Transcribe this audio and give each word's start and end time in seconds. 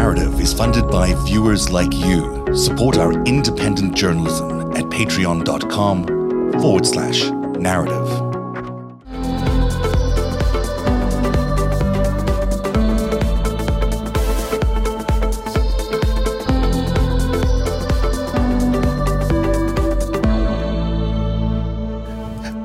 Narrative 0.00 0.40
is 0.40 0.54
funded 0.54 0.88
by 0.88 1.12
viewers 1.26 1.68
like 1.70 1.92
you. 1.92 2.46
Support 2.54 2.96
our 2.96 3.12
independent 3.24 3.94
journalism 3.94 4.72
at 4.72 4.84
patreon.com 4.84 6.06
forward 6.58 6.86
slash 6.86 7.28
narrative. 7.60 8.08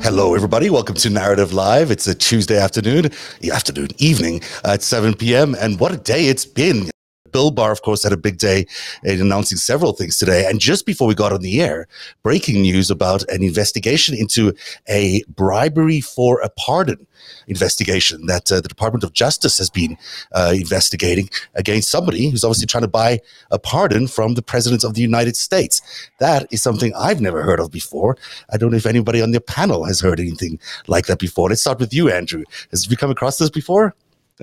Hello, 0.02 0.36
everybody. 0.36 0.70
Welcome 0.70 0.96
to 0.96 1.10
Narrative 1.10 1.52
Live. 1.52 1.92
It's 1.92 2.08
a 2.08 2.16
Tuesday 2.16 2.58
afternoon, 2.58 3.12
afternoon, 3.52 3.90
evening 3.98 4.40
at 4.64 4.82
7 4.82 5.16
p.m. 5.16 5.54
And 5.60 5.82
what 5.82 5.92
a 5.92 5.98
day 5.98 6.28
it's 6.28 6.46
been. 6.46 6.92
Bill 7.36 7.52
Barr, 7.52 7.74
of 7.74 7.82
course, 7.82 8.02
had 8.02 8.14
a 8.14 8.18
big 8.18 8.38
day 8.38 8.66
in 9.04 9.20
announcing 9.20 9.58
several 9.58 9.92
things 9.92 10.18
today. 10.18 10.46
And 10.50 10.58
just 10.58 10.86
before 10.86 11.06
we 11.06 11.16
got 11.16 11.34
on 11.34 11.42
the 11.42 11.62
air, 11.62 11.86
breaking 12.24 12.62
news 12.62 12.90
about 12.90 13.30
an 13.30 13.44
investigation 13.44 14.16
into 14.16 14.54
a 14.88 15.22
bribery 15.28 16.00
for 16.00 16.40
a 16.40 16.50
pardon 16.52 17.06
investigation 17.48 18.28
that 18.28 18.50
uh, 18.54 18.62
the 18.62 18.70
Department 18.70 19.04
of 19.04 19.12
Justice 19.12 19.58
has 19.58 19.70
been 19.70 19.98
uh, 20.32 20.54
investigating 20.56 21.30
against 21.56 21.90
somebody 21.90 22.30
who's 22.30 22.46
obviously 22.46 22.68
trying 22.68 22.84
to 22.84 22.88
buy 22.88 23.20
a 23.52 23.60
pardon 23.60 24.08
from 24.08 24.36
the 24.36 24.42
President 24.42 24.86
of 24.86 24.94
the 24.94 25.02
United 25.02 25.36
States. 25.36 25.82
That 26.22 26.48
is 26.52 26.64
something 26.64 26.94
I've 26.96 27.20
never 27.20 27.44
heard 27.44 27.60
of 27.60 27.70
before. 27.70 28.16
I 28.50 28.56
don't 28.56 28.72
know 28.72 28.78
if 28.78 28.86
anybody 28.86 29.22
on 29.22 29.32
the 29.32 29.42
panel 29.42 29.84
has 29.84 30.00
heard 30.00 30.22
anything 30.22 30.58
like 30.88 31.08
that 31.08 31.20
before. 31.20 31.50
Let's 31.50 31.60
start 31.60 31.80
with 31.80 31.94
you, 31.94 32.10
Andrew. 32.10 32.46
Has 32.72 32.90
you 32.90 32.96
come 32.96 33.12
across 33.12 33.40
this 33.40 33.50
before? 33.50 33.94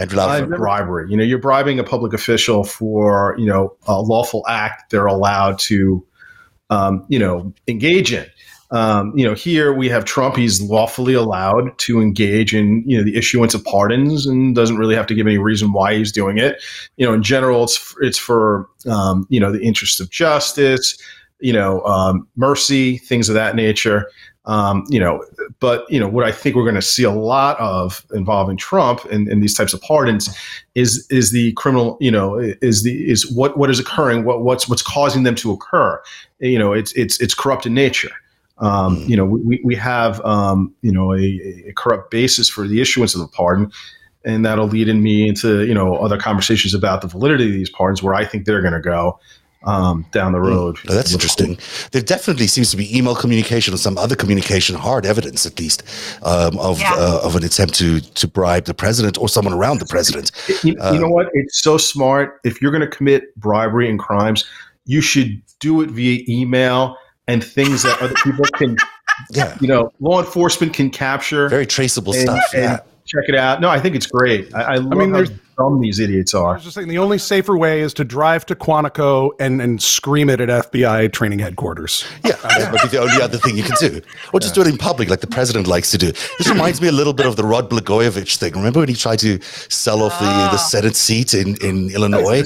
Uh, 0.01 0.07
bribery. 0.57 1.11
You 1.11 1.17
know, 1.17 1.25
you're 1.25 1.39
bribing 1.39 1.79
a 1.79 1.85
public 1.85 2.13
official 2.13 2.65
for 2.65 3.35
you 3.39 3.47
know 3.47 3.77
a 3.87 4.01
lawful 4.01 4.45
act 4.49 4.91
they're 4.91 5.07
allowed 5.07 5.59
to, 5.61 6.05
um, 6.71 7.05
you 7.09 7.19
know, 7.19 7.53
engage 7.69 8.13
in. 8.13 8.27
Um, 8.71 9.13
you 9.15 9.27
know, 9.27 9.35
here 9.35 9.75
we 9.75 9.91
have 9.91 10.07
Trump. 10.07 10.35
He's 10.35 10.63
lawfully 10.63 11.13
allowed 11.13 11.77
to 11.81 12.01
engage 12.01 12.55
in 12.55 12.83
you 12.87 12.97
know 12.97 13.05
the 13.05 13.17
issuance 13.17 13.53
of 13.53 13.63
pardons 13.65 14.27
and 14.27 14.55
doesn't 14.55 14.79
really 14.79 14.95
have 14.95 15.07
to 15.09 15.15
give 15.15 15.27
any 15.27 15.37
reason 15.37 15.73
why 15.73 15.95
he's 15.95 16.11
doing 16.11 16.39
it. 16.39 16.63
You 16.97 17.07
know, 17.07 17.13
in 17.13 17.23
general, 17.23 17.65
it's 17.65 17.95
it's 18.01 18.19
for 18.19 18.67
um, 18.91 19.27
you 19.29 19.39
know 19.39 19.53
the 19.53 19.61
interest 19.61 20.01
of 20.01 20.11
justice. 20.11 20.97
You 21.39 21.53
know, 21.53 21.83
um, 21.83 22.27
mercy, 22.37 22.97
things 22.99 23.29
of 23.29 23.35
that 23.35 23.57
nature. 23.57 24.09
Um, 24.45 24.85
you 24.89 24.99
know, 24.99 25.25
but 25.61 25.89
you 25.89 26.01
know 26.01 26.09
what 26.09 26.25
I 26.25 26.33
think 26.33 26.57
we're 26.57 26.65
going 26.65 26.75
to 26.75 26.83
see 26.83 27.05
a 27.05 27.13
lot 27.13 27.59
of 27.61 28.05
involving 28.13 28.57
Trump 28.57 29.05
and, 29.05 29.29
and, 29.29 29.41
these 29.41 29.55
types 29.55 29.73
of 29.73 29.81
pardons 29.83 30.37
is 30.75 31.07
is 31.11 31.31
the 31.31 31.53
criminal. 31.53 31.97
You 32.01 32.11
know, 32.11 32.39
is 32.39 32.83
the 32.83 33.09
is 33.09 33.31
what 33.31 33.57
what 33.57 33.71
is 33.71 33.79
occurring, 33.79 34.25
what 34.25 34.43
what's 34.43 34.69
what's 34.69 34.83
causing 34.83 35.23
them 35.23 35.37
to 35.37 35.53
occur. 35.53 36.03
You 36.41 36.59
know, 36.59 36.73
it's 36.73 36.93
it's 36.95 37.21
it's 37.21 37.35
corrupt 37.35 37.67
in 37.67 37.75
nature. 37.75 38.11
Um, 38.59 39.05
you 39.07 39.17
know, 39.17 39.25
we 39.25 39.61
we 39.63 39.77
have 39.77 40.21
um, 40.25 40.75
you 40.83 40.91
know 40.91 41.15
a, 41.15 41.65
a 41.69 41.73
corrupt 41.77 42.11
basis 42.11 42.49
for 42.49 42.67
the 42.67 42.81
issuance 42.81 43.15
of 43.15 43.21
the 43.21 43.29
pardon 43.29 43.71
and 44.25 44.45
that'll 44.45 44.69
lead 44.69 44.89
in 44.89 45.03
me 45.03 45.29
into 45.29 45.65
you 45.67 45.75
know 45.75 45.97
other 45.97 46.19
conversations 46.19 46.75
about 46.75 47.01
the 47.01 47.09
validity 47.09 47.47
of 47.47 47.53
these 47.53 47.71
pardons 47.71 48.03
where 48.03 48.15
I 48.15 48.25
think 48.25 48.45
they're 48.45 48.61
going 48.61 48.73
to 48.73 48.81
go 48.81 49.19
um, 49.65 50.07
down 50.13 50.33
the 50.33 50.39
hmm. 50.39 50.47
road. 50.47 50.77
Mm, 50.79 50.95
that's 50.95 51.13
interesting. 51.13 51.59
There 51.93 52.03
definitely 52.03 52.47
seems 52.47 52.71
to 52.71 52.77
be 52.77 52.97
email 52.97 53.15
communication 53.15 53.75
or 53.75 53.77
some 53.77 53.99
other 53.99 54.17
communication, 54.17 54.77
hard 54.77 55.07
evidence 55.07 55.47
at 55.47 55.59
least, 55.59 55.83
um, 56.23 56.59
of 56.59 56.81
yeah. 56.81 56.95
uh, 56.95 57.21
of 57.23 57.37
an 57.37 57.45
attempt 57.45 57.75
to 57.75 58.01
to 58.01 58.29
bribe 58.29 58.65
the 58.65 58.75
president 58.75 59.19
or 59.19 59.29
someone 59.29 59.55
around 59.55 59.81
the 59.81 59.87
president. 59.87 60.33
You, 60.63 60.77
uh, 60.81 60.93
you 60.93 61.01
know 61.01 61.09
what? 61.09 61.29
It's 61.35 61.63
so 61.63 61.79
smart. 61.79 62.41
If 62.45 62.61
you're 62.61 62.73
going 62.73 62.89
to 62.89 62.97
commit 62.97 63.35
bribery 63.37 63.89
and 63.89 63.99
crimes, 63.99 64.45
you 64.85 65.01
should 65.01 65.41
do 65.61 65.83
it 65.83 65.91
via 65.91 66.25
email 66.29 66.97
and 67.29 67.43
things 67.43 67.83
that 67.83 68.01
other 68.01 68.15
people 68.23 68.45
can. 68.55 68.77
Yeah, 69.31 69.57
you 69.61 69.69
know, 69.69 69.93
law 70.01 70.21
enforcement 70.21 70.73
can 70.73 70.89
capture 70.89 71.47
very 71.49 71.67
traceable 71.67 72.15
and, 72.15 72.23
stuff. 72.23 72.55
And, 72.55 72.63
yeah 72.63 72.79
check 73.07 73.29
it 73.29 73.35
out. 73.35 73.61
No, 73.61 73.69
I 73.69 73.79
think 73.79 73.95
it's 73.95 74.07
great. 74.07 74.55
I, 74.55 74.63
I, 74.63 74.75
I 74.75 74.81
mean, 74.81 75.13
how 75.13 75.25
dumb 75.63 75.81
these 75.81 76.01
idiots 76.01 76.35
are. 76.35 76.51
I 76.51 76.55
was 76.55 76.65
just 76.65 76.75
saying 76.75 76.89
the 76.89 76.99
only 76.99 77.19
safer 77.19 77.57
way 77.57 77.81
is 77.81 77.95
to 77.95 78.05
drive 78.05 78.45
to 78.47 78.55
Quantico 78.55 79.31
and, 79.39 79.61
and 79.63 79.81
scream 79.81 80.29
it 80.29 80.41
at 80.41 80.49
FBI 80.49 81.13
training 81.13 81.39
headquarters. 81.39 82.05
Yeah, 82.25 82.33
that 82.43 82.73
might 82.73 82.83
be 82.83 82.89
the 82.89 82.99
only 83.07 83.23
other 83.23 83.39
thing 83.39 83.57
you 83.57 83.63
can 83.63 83.77
do. 83.79 84.01
Or 84.33 84.41
just 84.41 84.57
yeah. 84.57 84.65
do 84.65 84.69
it 84.69 84.73
in 84.73 84.79
public 84.79 85.09
like 85.09 85.21
the 85.21 85.27
president 85.27 85.67
likes 85.67 85.91
to 85.93 85.99
do. 85.99 86.13
This 86.39 86.49
reminds 86.49 86.81
me 86.81 86.89
a 86.89 86.93
little 86.93 87.13
bit 87.13 87.27
of 87.27 87.37
the 87.37 87.45
Rod 87.45 87.71
Blagojevich 87.71 88.37
thing. 88.37 88.55
Remember 88.55 88.81
when 88.81 88.89
he 88.89 88.95
tried 88.95 89.21
to 89.21 89.41
sell 89.43 90.03
off 90.03 90.19
the, 90.19 90.25
the 90.25 90.61
ah. 90.63 90.69
Senate 90.71 90.97
seat 90.97 91.35
in, 91.35 91.57
in 91.63 91.91
Illinois? 91.91 92.43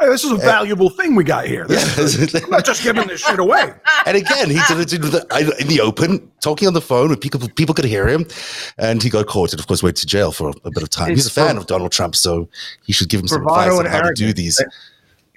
Hey, 0.00 0.08
this 0.08 0.24
is 0.24 0.32
a 0.32 0.36
valuable 0.36 0.88
uh, 0.88 0.96
thing 0.96 1.14
we 1.14 1.24
got 1.24 1.46
here. 1.46 1.66
This 1.66 2.16
yeah. 2.16 2.24
is, 2.24 2.48
not 2.48 2.64
just 2.64 2.82
giving 2.82 3.06
this 3.08 3.20
shit 3.20 3.38
away. 3.38 3.74
And 4.06 4.16
again, 4.16 4.48
he 4.50 4.60
did 4.68 4.78
it 4.80 4.92
in 4.92 5.02
the, 5.02 5.56
in 5.60 5.68
the 5.68 5.80
open, 5.80 6.30
talking 6.40 6.68
on 6.68 6.74
the 6.74 6.80
phone, 6.80 7.10
and 7.10 7.20
people, 7.20 7.40
people 7.56 7.74
could 7.74 7.84
hear 7.84 8.08
him. 8.08 8.26
And 8.78 9.02
he 9.02 9.10
got 9.10 9.26
caught 9.26 9.52
and, 9.52 9.60
of 9.60 9.66
course, 9.66 9.82
went 9.82 9.96
to 9.98 10.06
jail 10.06 10.32
for 10.32 10.52
a 10.64 10.70
bit 10.70 10.82
of 10.82 10.90
time. 10.90 11.10
He's 11.10 11.26
a 11.26 11.30
fan 11.30 11.56
of 11.56 11.66
Donald 11.66 11.92
Trump, 11.92 12.16
so 12.16 12.48
he 12.82 12.92
should 12.92 13.08
give 13.08 13.20
him 13.20 13.28
some 13.28 13.42
advice 13.42 13.72
on 13.72 13.86
how 13.86 14.02
to 14.02 14.14
do 14.14 14.32
these 14.32 14.60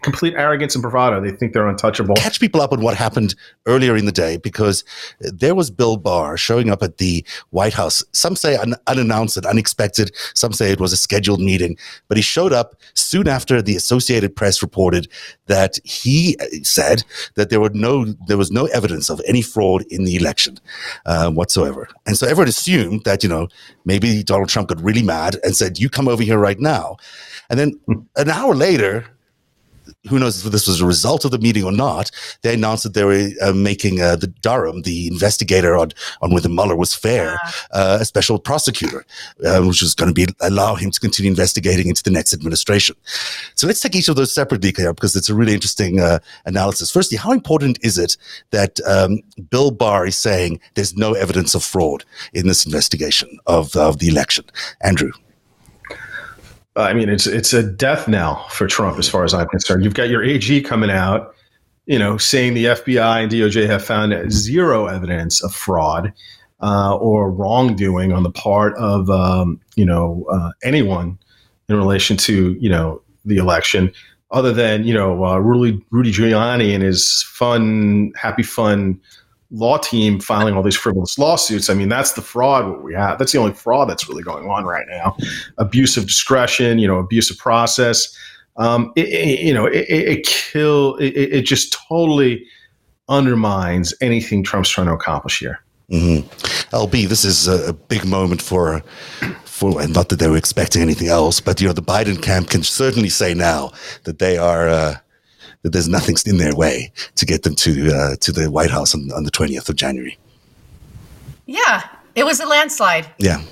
complete 0.08 0.36
arrogance 0.36 0.74
and 0.74 0.82
bravado. 0.82 1.20
They 1.20 1.32
think 1.32 1.52
they're 1.52 1.68
untouchable. 1.68 2.16
Catch 2.16 2.40
people 2.40 2.62
up 2.62 2.72
on 2.72 2.82
what 2.82 2.96
happened 2.96 3.36
earlier 3.66 3.98
in 3.98 4.06
the 4.06 4.12
day 4.14 4.38
because 4.38 4.86
there 5.20 5.54
was 5.54 5.70
Bill 5.70 5.98
Barr 5.98 6.38
showing 6.38 6.70
up 6.70 6.82
at 6.82 6.98
the 6.98 7.26
White 7.50 7.74
House. 7.74 8.02
Some 8.14 8.38
say 8.38 8.56
un- 8.56 8.76
unannounced 8.88 9.36
and 9.36 9.46
unexpected. 9.46 10.16
Some 10.34 10.54
say 10.54 10.72
it 10.72 10.80
was 10.80 10.94
a 10.94 10.98
scheduled 10.98 11.42
meeting, 11.42 11.78
but 12.08 12.16
he 12.16 12.24
showed 12.24 12.54
up 12.54 12.76
soon 12.94 13.28
after 13.28 13.62
the 13.62 13.76
Associated 13.76 14.34
Press 14.34 14.62
reported 14.62 15.10
that 15.48 15.78
he 15.84 16.38
said 16.64 17.04
that 17.36 17.50
there 17.50 17.60
were 17.60 17.72
no 17.74 18.06
there 18.28 18.38
was 18.38 18.50
no 18.50 18.68
evidence 18.68 19.10
of 19.10 19.22
any 19.28 19.42
fraud 19.42 19.84
in 19.90 20.06
the 20.06 20.16
election 20.16 20.58
uh, 21.06 21.30
whatsoever. 21.30 21.90
And 22.06 22.18
so 22.18 22.28
everyone 22.28 22.48
assumed 22.48 23.04
that 23.04 23.24
you 23.24 23.30
know 23.30 23.50
maybe 23.84 24.24
Donald 24.24 24.48
Trump 24.48 24.70
got 24.70 24.82
really 24.82 25.04
mad 25.04 25.36
and 25.44 25.54
said, 25.54 25.80
"You 25.80 25.90
come 25.90 26.08
over 26.08 26.24
here 26.24 26.38
right 26.38 26.60
now." 26.60 26.96
And 27.50 27.60
then 27.60 27.72
hmm. 27.88 28.00
an 28.16 28.30
hour 28.30 28.56
later, 28.56 29.06
who 30.08 30.20
knows 30.20 30.46
if 30.46 30.52
this 30.52 30.68
was 30.68 30.82
a 30.82 30.86
result 30.86 31.26
of 31.26 31.32
the 31.32 31.40
meeting 31.40 31.64
or 31.64 31.72
not, 31.72 32.12
they 32.42 32.54
announced 32.54 32.84
that 32.84 32.94
they 32.94 33.04
were 33.04 33.30
uh, 33.42 33.54
making 33.54 34.02
uh, 34.02 34.16
the 34.16 34.28
Durham, 34.28 34.82
the 34.82 35.08
investigator 35.08 35.78
on, 35.78 35.92
on 36.22 36.34
whether 36.34 36.50
Mueller 36.50 36.76
was 36.76 36.94
fair, 36.94 37.40
uh, 37.72 38.00
a 38.02 38.06
special 38.06 38.40
prosecutor, 38.40 39.06
uh, 39.46 39.62
which 39.62 39.82
was 39.82 39.94
going 39.94 40.14
to 40.14 40.14
be 40.14 40.28
allow 40.42 40.76
him 40.76 40.92
to 40.92 41.00
continue 41.00 41.30
investigating 41.30 41.88
into 41.88 42.04
the 42.04 42.12
next 42.12 42.34
administration. 42.34 42.96
So 43.56 43.68
let's 43.68 43.80
take 43.80 43.96
each 43.96 44.10
of 44.10 44.16
those 44.16 44.34
separately 44.34 44.74
here 44.76 44.94
because 44.94 45.16
it's 45.16 45.30
a 45.30 45.36
really 45.36 45.54
interesting 45.54 46.00
uh, 46.00 46.20
analysis. 46.46 46.92
Firstly, 46.92 47.18
how 47.18 47.32
important 47.32 47.80
is 47.84 47.98
it 47.98 48.18
that 48.52 48.80
um, 48.86 49.22
Bill 49.50 49.72
Barr 49.72 50.06
is 50.06 50.18
saying 50.18 50.60
there's 50.76 50.96
no 50.96 51.14
evidence 51.14 51.56
of 51.56 51.64
fraud 51.64 52.06
in 52.34 52.48
this 52.48 52.66
investigation 52.66 53.40
of, 53.46 53.76
of 53.76 54.00
the 54.00 54.08
election? 54.08 54.46
Andrew. 54.82 55.12
I 56.78 56.94
mean, 56.94 57.10
it's 57.10 57.26
it's 57.26 57.54
a 57.54 57.64
death 57.64 58.08
knell 58.08 58.48
for 58.50 58.68
Trump 58.68 59.00
as 59.00 59.10
far 59.10 59.24
as 59.24 59.34
I'm 59.34 59.48
concerned. 59.48 59.84
You've 59.84 59.96
got 59.96 60.10
your 60.10 60.24
AG 60.24 60.62
coming 60.62 60.92
out, 60.92 61.34
you 61.86 61.98
know, 61.98 62.18
saying 62.18 62.54
the 62.54 62.66
FBI 62.66 63.24
and 63.24 63.32
DOJ 63.32 63.68
have 63.68 63.84
found 63.84 64.32
zero 64.32 64.86
evidence 64.86 65.44
of 65.44 65.54
fraud 65.54 66.14
uh, 66.62 66.96
or 66.96 67.32
wrongdoing 67.32 68.12
on 68.12 68.24
the 68.24 68.32
part 68.32 68.76
of 68.78 69.10
um, 69.10 69.60
you 69.76 69.86
know 69.86 70.26
uh, 70.32 70.52
anyone 70.64 71.18
in 71.68 71.76
relation 71.76 72.16
to 72.18 72.56
you 72.60 72.70
know 72.70 73.02
the 73.26 73.38
election, 73.38 73.92
other 74.32 74.54
than 74.54 74.86
you 74.86 74.94
know 74.94 75.26
uh, 75.26 75.38
Rudy 75.38 75.84
Rudy 75.90 76.12
Giuliani 76.12 76.74
and 76.74 76.84
his 76.84 77.24
fun, 77.28 78.12
happy 78.16 78.44
fun 78.44 79.00
law 79.52 79.78
team 79.78 80.20
filing 80.20 80.56
all 80.56 80.64
these 80.64 80.76
frivolous 80.76 81.18
lawsuits. 81.18 81.70
I 81.70 81.74
mean, 81.74 81.90
that's 81.90 82.14
the 82.14 82.22
fraud 82.22 82.68
what 82.68 82.84
we 82.84 82.94
have. 82.94 83.18
That's 83.18 83.32
the 83.32 83.40
only 83.40 83.54
fraud 83.54 83.90
that's 83.90 84.08
really 84.08 84.24
going 84.24 84.50
on 84.50 84.66
right 84.66 84.86
now. 84.90 85.16
Abuse 85.58 85.98
of 85.98 86.06
discretion, 86.06 86.80
you 86.80 86.88
know, 86.88 87.00
abuse 87.00 87.32
of 87.32 87.38
process. 87.38 88.16
Um, 88.58 88.92
it, 88.96 89.08
it, 89.08 89.40
you 89.40 89.54
know, 89.54 89.66
it, 89.66 89.86
it 89.90 90.26
kill. 90.26 90.96
It, 90.98 91.42
just 91.44 91.78
totally 91.88 92.46
undermines 93.08 93.94
anything 94.02 94.44
Trump's 94.44 94.70
trying 94.70 94.88
to 94.88 94.94
accomplish 94.94 95.40
here. 95.40 95.60
Mm-hmm. 95.92 96.28
LB, 96.76 97.08
this 97.08 97.24
is 97.24 97.48
a, 97.48 97.72
big 97.72 98.04
moment 98.04 98.42
for 98.42 98.82
for, 99.46 99.82
and 99.82 99.94
not 99.94 100.10
that 100.10 100.20
they 100.20 100.28
were 100.28 100.38
expecting 100.38 100.82
anything 100.82 101.08
else, 101.08 101.40
but 101.40 101.62
you 101.62 101.68
know, 101.68 101.74
the 101.74 101.82
Biden 101.82 102.22
camp 102.22 102.50
can 102.50 102.64
certainly 102.64 103.10
say 103.10 103.34
now 103.34 103.72
that 104.04 104.20
they 104.20 104.38
are. 104.38 104.68
Uh, 104.68 104.96
that 105.68 105.74
there's 105.74 105.90
nothing 105.90 106.16
in 106.26 106.38
their 106.38 106.56
way 106.56 106.90
to 107.16 107.26
get 107.26 107.44
them 107.44 107.54
to 107.56 107.92
uh, 107.94 108.16
to 108.22 108.32
the 108.32 108.50
White 108.50 108.72
House 108.72 108.96
on, 108.96 109.12
on 109.12 109.26
the 109.26 109.32
20th 109.32 109.68
of 109.68 109.76
January. 109.76 110.18
Yeah, 111.46 111.84
it 112.16 112.24
was 112.24 112.40
a 112.40 112.46
landslide. 112.46 113.06
Yeah. 113.18 113.44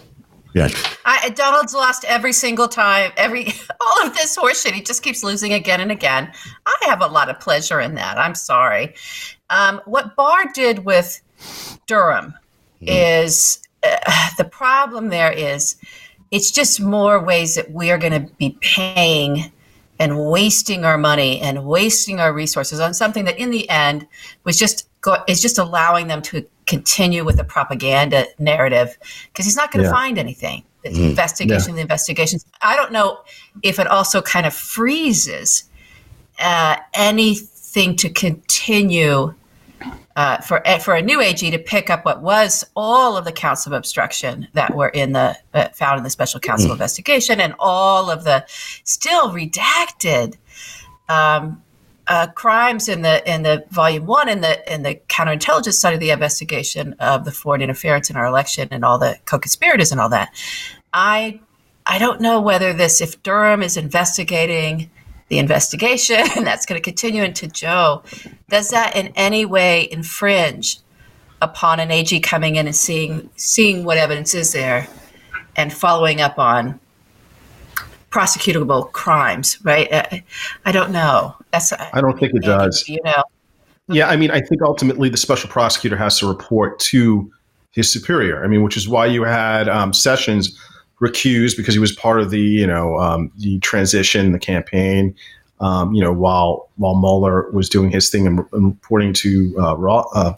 Yeah. 0.53 0.69
I, 1.03 1.31
Donald's 1.31 1.73
lost 1.73 2.05
every 2.05 2.31
single 2.31 2.69
time. 2.69 3.11
Every 3.17 3.47
all 3.81 4.07
of 4.07 4.15
this 4.15 4.37
horseshit, 4.37 4.71
he 4.71 4.81
just 4.81 5.03
keeps 5.03 5.21
losing 5.21 5.51
again 5.51 5.81
and 5.81 5.91
again. 5.91 6.31
I 6.65 6.77
have 6.83 7.01
a 7.01 7.07
lot 7.07 7.29
of 7.29 7.41
pleasure 7.41 7.81
in 7.81 7.95
that. 7.95 8.17
I'm 8.17 8.35
sorry. 8.35 8.95
Um, 9.49 9.81
what 9.83 10.15
Barr 10.15 10.45
did 10.53 10.85
with 10.85 11.21
Durham 11.87 12.33
mm. 12.81 12.87
is 12.87 13.59
uh, 13.83 14.29
the 14.37 14.45
problem. 14.45 15.09
There 15.09 15.33
is, 15.33 15.75
it's 16.31 16.51
just 16.51 16.79
more 16.79 17.21
ways 17.21 17.55
that 17.55 17.71
we 17.71 17.91
are 17.91 17.97
going 17.97 18.13
to 18.13 18.33
be 18.35 18.57
paying 18.61 19.51
and 19.99 20.25
wasting 20.29 20.83
our 20.85 20.97
money 20.97 21.39
and 21.41 21.65
wasting 21.65 22.19
our 22.19 22.33
resources 22.33 22.79
on 22.79 22.93
something 22.93 23.25
that 23.25 23.37
in 23.37 23.49
the 23.49 23.69
end 23.69 24.07
was 24.43 24.57
just 24.59 24.89
go, 25.01 25.17
is 25.27 25.41
just 25.41 25.57
allowing 25.57 26.07
them 26.07 26.21
to 26.23 26.45
continue 26.65 27.23
with 27.23 27.37
the 27.37 27.43
propaganda 27.43 28.25
narrative 28.39 28.97
because 29.31 29.45
he's 29.45 29.55
not 29.55 29.71
going 29.71 29.83
to 29.83 29.89
Yeah. 29.89 29.95
find 29.95 30.17
anything. 30.17 30.63
The 30.83 31.05
investigation, 31.09 31.75
the 31.75 31.81
investigations. 31.81 32.45
I 32.61 32.75
don't 32.75 32.91
know 32.91 33.19
if 33.63 33.79
it 33.79 33.87
also 33.87 34.21
kind 34.21 34.45
of 34.45 34.53
freezes 34.53 35.63
uh, 36.39 36.75
anything 36.93 37.95
to 37.95 38.09
continue 38.09 39.33
uh, 40.15 40.37
for 40.37 40.61
for 40.79 40.95
a 40.95 41.01
new 41.01 41.21
AG 41.21 41.49
to 41.49 41.59
pick 41.59 41.89
up 41.89 42.05
what 42.05 42.21
was 42.21 42.63
all 42.75 43.17
of 43.17 43.25
the 43.25 43.31
counts 43.31 43.65
of 43.65 43.73
obstruction 43.73 44.47
that 44.53 44.75
were 44.75 44.89
in 44.89 45.11
the 45.11 45.37
uh, 45.53 45.69
found 45.69 45.97
in 45.97 46.03
the 46.03 46.09
special 46.09 46.39
counsel 46.39 46.71
investigation 46.71 47.41
and 47.41 47.53
all 47.59 48.09
of 48.09 48.23
the 48.23 48.45
still 48.47 49.31
redacted 49.31 50.35
um, 51.09 51.61
uh, 52.07 52.27
crimes 52.27 52.87
in 52.87 53.01
the 53.01 53.29
in 53.31 53.43
the 53.43 53.65
volume 53.71 54.05
one 54.05 54.29
in 54.29 54.41
the 54.41 54.73
in 54.73 54.83
the 54.83 54.95
counterintelligence 55.09 55.73
side 55.73 55.93
of 55.93 55.99
the 55.99 56.11
investigation 56.11 56.93
of 56.99 57.25
the 57.25 57.31
foreign 57.31 57.61
interference 57.61 58.09
in 58.09 58.15
our 58.15 58.25
election 58.25 58.67
and 58.71 58.85
all 58.85 58.97
the 58.97 59.17
co-conspirators 59.25 59.91
and 59.91 59.99
all 59.99 60.09
that. 60.09 60.29
I 60.93 61.39
I 61.85 61.99
don't 61.99 62.21
know 62.21 62.41
whether 62.41 62.73
this 62.73 63.01
if 63.01 63.21
Durham 63.21 63.61
is 63.61 63.77
investigating 63.77 64.89
the 65.27 65.39
investigation 65.39 66.21
and 66.35 66.45
that's 66.45 66.65
going 66.65 66.79
to 66.79 66.83
continue 66.83 67.23
into 67.23 67.47
Joe, 67.47 68.03
does 68.49 68.69
that 68.69 68.95
in 68.95 69.07
any 69.15 69.45
way 69.45 69.89
infringe 69.91 70.79
upon 71.41 71.79
an 71.79 71.91
AG 71.91 72.17
coming 72.21 72.55
in 72.55 72.65
and 72.65 72.75
seeing 72.75 73.29
seeing 73.35 73.83
what 73.83 73.97
evidence 73.97 74.33
is 74.33 74.53
there 74.53 74.87
and 75.55 75.71
following 75.71 76.21
up 76.21 76.39
on 76.39 76.79
prosecutable 78.09 78.89
crimes, 78.93 79.57
right? 79.63 79.89
I, 79.91 80.23
I 80.63 80.71
don't 80.71 80.91
know. 80.91 81.35
That's 81.51 81.73
I 81.73 81.99
don't 81.99 82.17
think 82.17 82.33
it 82.33 82.43
does. 82.43 82.87
You 82.87 82.99
know, 83.03 83.23
Yeah, 83.89 84.07
I 84.07 84.15
mean, 84.15 84.31
I 84.31 84.39
think 84.39 84.61
ultimately 84.61 85.09
the 85.09 85.17
special 85.17 85.49
prosecutor 85.49 85.97
has 85.97 86.19
to 86.19 86.27
report 86.27 86.79
to 86.79 87.31
his 87.71 87.91
superior. 87.91 88.43
I 88.43 88.47
mean, 88.47 88.63
which 88.63 88.77
is 88.77 88.87
why 88.87 89.05
you 89.07 89.23
had 89.23 89.67
um, 89.67 89.91
Sessions 89.91 90.57
recused 91.01 91.57
because 91.57 91.73
he 91.73 91.79
was 91.79 91.91
part 91.91 92.19
of 92.19 92.29
the 92.29 92.39
you 92.39 92.67
know 92.67 92.97
um, 92.97 93.31
the 93.37 93.59
transition, 93.59 94.31
the 94.31 94.39
campaign. 94.39 95.15
Um, 95.61 95.93
you 95.93 96.01
know, 96.01 96.11
while 96.11 96.69
while 96.75 96.95
Mueller 96.95 97.49
was 97.51 97.69
doing 97.69 97.89
his 97.89 98.09
thing 98.09 98.27
and, 98.27 98.39
and 98.51 98.67
reporting 98.67 99.13
to 99.13 99.55
uh, 99.57 99.77
Ro- 99.77 100.09
uh, 100.13 100.33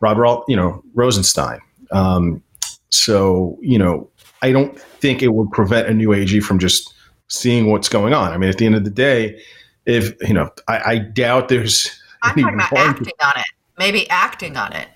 Robert, 0.00 0.42
you 0.48 0.56
know, 0.56 0.82
Rosenstein. 0.94 1.60
Um, 1.92 2.42
so 2.90 3.58
you 3.60 3.78
know, 3.78 4.08
I 4.42 4.52
don't 4.52 4.78
think 4.78 5.22
it 5.22 5.28
would 5.28 5.50
prevent 5.50 5.88
a 5.88 5.94
new 5.94 6.12
AG 6.12 6.40
from 6.40 6.58
just 6.58 6.94
seeing 7.28 7.70
what's 7.70 7.88
going 7.88 8.14
on. 8.14 8.32
I 8.32 8.38
mean, 8.38 8.48
at 8.48 8.58
the 8.58 8.66
end 8.66 8.74
of 8.74 8.84
the 8.84 8.90
day, 8.90 9.40
if 9.86 10.14
you 10.26 10.34
know, 10.34 10.50
I, 10.68 10.92
I 10.92 10.98
doubt 10.98 11.48
there's. 11.48 12.00
I'm 12.22 12.32
any 12.32 12.42
talking 12.42 12.54
about 12.54 12.68
harm 12.68 12.94
to- 12.94 13.00
acting 13.00 13.14
on 13.22 13.40
it. 13.40 13.46
Maybe 13.78 14.08
acting 14.08 14.56
on 14.56 14.72
it. 14.72 14.88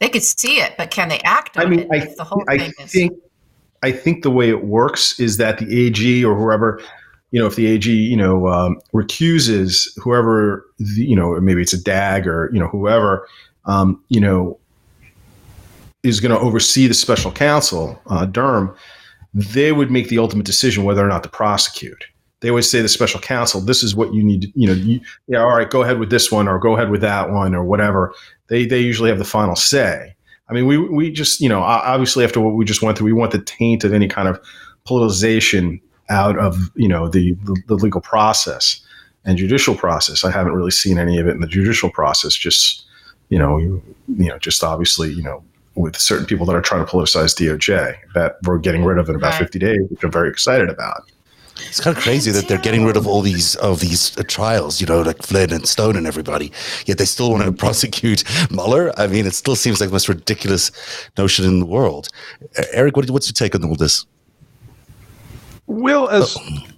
They 0.00 0.08
could 0.08 0.24
see 0.24 0.56
it, 0.60 0.72
but 0.76 0.90
can 0.90 1.08
they 1.08 1.20
act 1.20 1.56
on 1.56 1.66
I 1.66 1.68
mean, 1.68 1.80
it? 1.80 1.88
I, 1.92 2.12
the 2.16 2.24
whole 2.24 2.42
I 2.48 2.58
thing 2.58 2.72
is 2.80 2.90
think 2.90 3.12
I 3.82 3.92
think 3.92 4.22
the 4.22 4.30
way 4.30 4.48
it 4.48 4.64
works 4.64 5.18
is 5.18 5.36
that 5.38 5.58
the 5.58 5.86
AG 5.86 6.24
or 6.24 6.36
whoever, 6.36 6.80
you 7.32 7.40
know, 7.40 7.46
if 7.46 7.56
the 7.56 7.66
AG, 7.66 7.90
you 7.90 8.16
know, 8.16 8.48
um, 8.48 8.80
recuses 8.92 9.92
whoever, 9.96 10.64
the, 10.78 11.04
you 11.04 11.16
know, 11.16 11.38
maybe 11.40 11.62
it's 11.62 11.72
a 11.72 11.82
DAG 11.82 12.26
or 12.26 12.50
you 12.52 12.60
know 12.60 12.68
whoever, 12.68 13.26
um, 13.64 14.02
you 14.08 14.20
know, 14.20 14.58
is 16.02 16.20
going 16.20 16.32
to 16.32 16.38
oversee 16.38 16.86
the 16.86 16.94
special 16.94 17.30
counsel, 17.30 18.00
uh, 18.06 18.26
Durham, 18.26 18.74
they 19.34 19.72
would 19.72 19.90
make 19.90 20.08
the 20.08 20.18
ultimate 20.18 20.46
decision 20.46 20.84
whether 20.84 21.04
or 21.04 21.08
not 21.08 21.22
to 21.22 21.28
prosecute. 21.28 22.04
They 22.40 22.48
always 22.48 22.68
say 22.68 22.82
the 22.82 22.88
special 22.88 23.20
counsel, 23.20 23.60
this 23.60 23.84
is 23.84 23.94
what 23.94 24.12
you 24.12 24.22
need. 24.22 24.42
To, 24.42 24.52
you 24.54 24.66
know, 24.66 24.72
you, 24.72 25.00
yeah, 25.28 25.38
all 25.38 25.56
right, 25.56 25.70
go 25.70 25.82
ahead 25.82 25.98
with 25.98 26.10
this 26.10 26.32
one 26.32 26.48
or 26.48 26.58
go 26.58 26.74
ahead 26.76 26.90
with 26.90 27.00
that 27.02 27.30
one 27.30 27.54
or 27.54 27.64
whatever. 27.64 28.14
They 28.48 28.66
they 28.66 28.80
usually 28.80 29.10
have 29.10 29.18
the 29.18 29.24
final 29.24 29.54
say. 29.54 30.16
I 30.48 30.52
mean, 30.52 30.66
we 30.66 30.76
we 30.78 31.10
just 31.10 31.40
you 31.40 31.48
know 31.48 31.60
obviously 31.60 32.24
after 32.24 32.40
what 32.40 32.54
we 32.54 32.64
just 32.64 32.82
went 32.82 32.98
through, 32.98 33.06
we 33.06 33.12
want 33.12 33.32
the 33.32 33.42
taint 33.42 33.84
of 33.84 33.92
any 33.92 34.08
kind 34.08 34.28
of 34.28 34.40
politicization 34.86 35.80
out 36.10 36.38
of 36.38 36.56
you 36.74 36.88
know 36.88 37.08
the 37.08 37.34
the, 37.44 37.62
the 37.68 37.74
legal 37.74 38.00
process 38.00 38.80
and 39.24 39.38
judicial 39.38 39.74
process. 39.74 40.24
I 40.24 40.30
haven't 40.30 40.54
really 40.54 40.70
seen 40.70 40.98
any 40.98 41.18
of 41.18 41.26
it 41.28 41.32
in 41.32 41.40
the 41.40 41.46
judicial 41.46 41.90
process. 41.90 42.34
Just 42.34 42.84
you 43.28 43.38
know 43.38 43.58
you, 43.58 43.82
you 44.08 44.28
know 44.28 44.38
just 44.38 44.62
obviously 44.62 45.12
you 45.12 45.22
know 45.22 45.42
with 45.74 45.96
certain 45.96 46.26
people 46.26 46.44
that 46.46 46.54
are 46.54 46.60
trying 46.60 46.84
to 46.84 46.90
politicize 46.90 47.34
DOJ 47.34 47.96
that 48.14 48.36
we're 48.42 48.58
getting 48.58 48.84
rid 48.84 48.98
of 48.98 49.08
in 49.08 49.14
about 49.14 49.32
Right. 49.32 49.38
50 49.38 49.58
days, 49.58 49.80
which 49.88 50.04
I'm 50.04 50.12
very 50.12 50.28
excited 50.28 50.68
about. 50.68 51.10
It's 51.56 51.80
kind 51.80 51.96
of 51.96 52.02
crazy 52.02 52.30
that 52.32 52.48
they're 52.48 52.58
getting 52.58 52.84
rid 52.84 52.96
of 52.96 53.06
all 53.06 53.20
these 53.20 53.56
of 53.56 53.80
these 53.80 54.16
uh, 54.18 54.22
trials, 54.26 54.80
you 54.80 54.86
know, 54.86 55.02
like 55.02 55.22
Flynn 55.22 55.52
and 55.52 55.66
Stone 55.66 55.96
and 55.96 56.06
everybody. 56.06 56.52
Yet 56.86 56.98
they 56.98 57.04
still 57.04 57.30
want 57.30 57.44
to 57.44 57.52
prosecute 57.66 58.24
Mueller. 58.50 58.92
I 58.98 59.06
mean, 59.06 59.26
it 59.26 59.34
still 59.34 59.56
seems 59.56 59.80
like 59.80 59.88
the 59.88 59.94
most 59.94 60.08
ridiculous 60.08 60.70
notion 61.16 61.44
in 61.44 61.60
the 61.60 61.66
world. 61.66 62.08
Uh, 62.58 62.64
Eric, 62.72 62.96
what, 62.96 63.08
what's 63.10 63.28
your 63.28 63.34
take 63.34 63.54
on 63.54 63.64
all 63.64 63.76
this? 63.76 64.06
Well, 65.66 66.08
as 66.08 66.36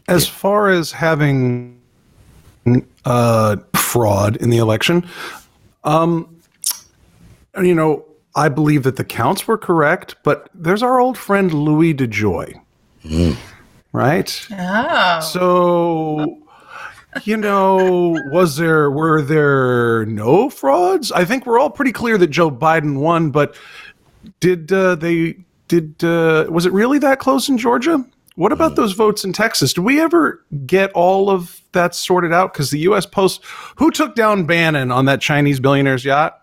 as 0.09 0.29
far 0.29 0.69
as 0.71 0.93
having 0.93 1.81
uh, 3.05 3.56
fraud 3.75 4.37
in 4.37 4.50
the 4.50 4.59
election, 4.59 5.09
um, 5.85 6.41
you 7.61 7.75
know, 7.75 8.05
I 8.37 8.49
believe 8.49 8.82
that 8.82 8.97
the 8.97 9.05
counts 9.05 9.47
were 9.47 9.59
correct, 9.59 10.17
but 10.23 10.49
there's 10.55 10.82
our 10.82 11.00
old 11.00 11.17
friend 11.17 11.53
Louis 11.53 11.94
DeJoy, 11.94 12.61
right? 13.94 14.46
oh, 14.50 15.20
So, 15.20 16.43
you 17.23 17.37
know, 17.37 18.19
was 18.32 18.56
there 18.56 18.91
were 18.91 19.23
there 19.23 20.05
no 20.06 20.50
frauds? 20.50 21.11
I 21.12 21.25
think 21.25 21.46
we're 21.46 21.61
all 21.61 21.70
pretty 21.70 21.93
clear 21.93 22.19
that 22.19 22.26
Joe 22.26 22.50
Biden 22.50 22.99
won, 22.99 23.31
but 23.31 23.56
did 24.41 24.70
uh, 24.73 24.96
they 24.96 25.38
did 25.69 26.02
uh, 26.05 26.46
was 26.50 26.67
it 26.67 26.73
really 26.73 26.99
that 26.99 27.20
close 27.20 27.49
in 27.49 27.56
Georgia? 27.56 28.05
What 28.37 28.50
about 28.50 28.75
those 28.75 28.94
votes 28.94 29.25
in 29.25 29.32
Texas? 29.32 29.73
Did 29.73 29.82
we 29.82 30.00
ever 30.00 30.44
get 30.67 30.91
all 30.93 31.31
of 31.31 31.61
that 31.70 31.94
sorted 31.94 32.32
out? 32.32 32.52
Because 32.52 32.70
the 32.70 32.81
U.S. 32.81 33.06
Post, 33.06 33.44
who 33.76 33.93
took 33.93 34.17
down 34.17 34.44
Bannon 34.44 34.91
on 34.91 35.05
that 35.05 35.20
Chinese 35.20 35.61
billionaire's 35.61 36.05
yacht? 36.05 36.41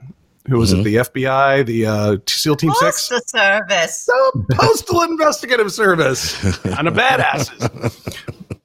Who 0.48 0.58
was 0.58 0.74
it? 0.74 0.84
The 0.84 0.96
FBI, 0.96 1.66
the 1.66 1.86
uh, 1.86 2.18
SEAL 2.28 2.56
Team 2.56 2.72
Six, 2.80 3.10
Postal 3.10 3.20
Service. 3.28 4.06
the 4.06 4.56
Postal 4.58 5.02
Investigative 5.10 5.72
Service, 5.72 6.44
and 6.66 6.88
a 6.88 6.92
badasses. 6.92 8.18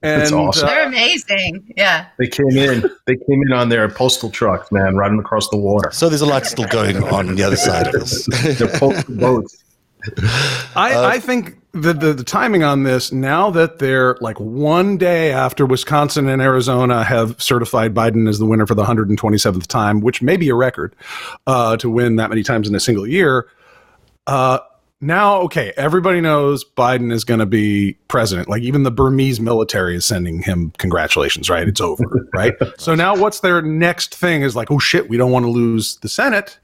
And 0.02 0.20
That's 0.22 0.32
awesome. 0.32 0.64
uh, 0.68 0.70
They're 0.70 0.86
amazing. 0.86 1.72
Yeah. 1.76 2.06
They 2.18 2.28
came 2.28 2.50
in. 2.56 2.82
They 3.06 3.16
came 3.16 3.42
in 3.46 3.52
on 3.52 3.68
their 3.68 3.88
postal 3.88 4.30
trucks, 4.30 4.70
man, 4.70 4.96
riding 4.96 5.18
across 5.18 5.48
the 5.48 5.56
water. 5.56 5.90
So 5.90 6.08
there's 6.08 6.20
a 6.20 6.26
lot 6.26 6.46
still 6.46 6.66
going 6.66 7.02
on 7.02 7.28
on 7.28 7.34
the 7.34 7.42
other 7.42 7.56
side 7.56 7.88
of 7.88 7.92
this. 7.94 8.26
Their 8.58 8.68
postal 8.68 9.14
boats. 9.16 9.64
I, 10.76 11.14
I 11.14 11.18
think 11.18 11.58
the, 11.76 11.92
the 11.92 12.12
the 12.12 12.24
timing 12.24 12.62
on 12.62 12.82
this 12.82 13.12
now 13.12 13.50
that 13.50 13.78
they're 13.78 14.16
like 14.20 14.38
one 14.40 14.96
day 14.96 15.30
after 15.32 15.66
Wisconsin 15.66 16.28
and 16.28 16.42
Arizona 16.42 17.04
have 17.04 17.40
certified 17.40 17.94
Biden 17.94 18.28
as 18.28 18.38
the 18.38 18.46
winner 18.46 18.66
for 18.66 18.74
the 18.74 18.84
127th 18.84 19.66
time, 19.66 20.00
which 20.00 20.22
may 20.22 20.36
be 20.36 20.48
a 20.48 20.54
record 20.54 20.94
uh, 21.46 21.76
to 21.76 21.90
win 21.90 22.16
that 22.16 22.30
many 22.30 22.42
times 22.42 22.68
in 22.68 22.74
a 22.74 22.80
single 22.80 23.06
year. 23.06 23.48
Uh, 24.26 24.58
now, 25.00 25.36
okay, 25.42 25.72
everybody 25.76 26.22
knows 26.22 26.64
Biden 26.64 27.12
is 27.12 27.22
going 27.22 27.40
to 27.40 27.46
be 27.46 27.92
president. 28.08 28.48
Like 28.48 28.62
even 28.62 28.82
the 28.82 28.90
Burmese 28.90 29.40
military 29.40 29.96
is 29.96 30.06
sending 30.06 30.42
him 30.42 30.72
congratulations. 30.78 31.50
Right, 31.50 31.68
it's 31.68 31.80
over. 31.80 32.04
right. 32.34 32.54
So 32.78 32.94
now, 32.94 33.16
what's 33.16 33.40
their 33.40 33.62
next 33.62 34.14
thing? 34.14 34.42
Is 34.42 34.56
like, 34.56 34.70
oh 34.70 34.78
shit, 34.78 35.08
we 35.08 35.16
don't 35.16 35.30
want 35.30 35.44
to 35.44 35.50
lose 35.50 35.96
the 35.96 36.08
Senate. 36.08 36.58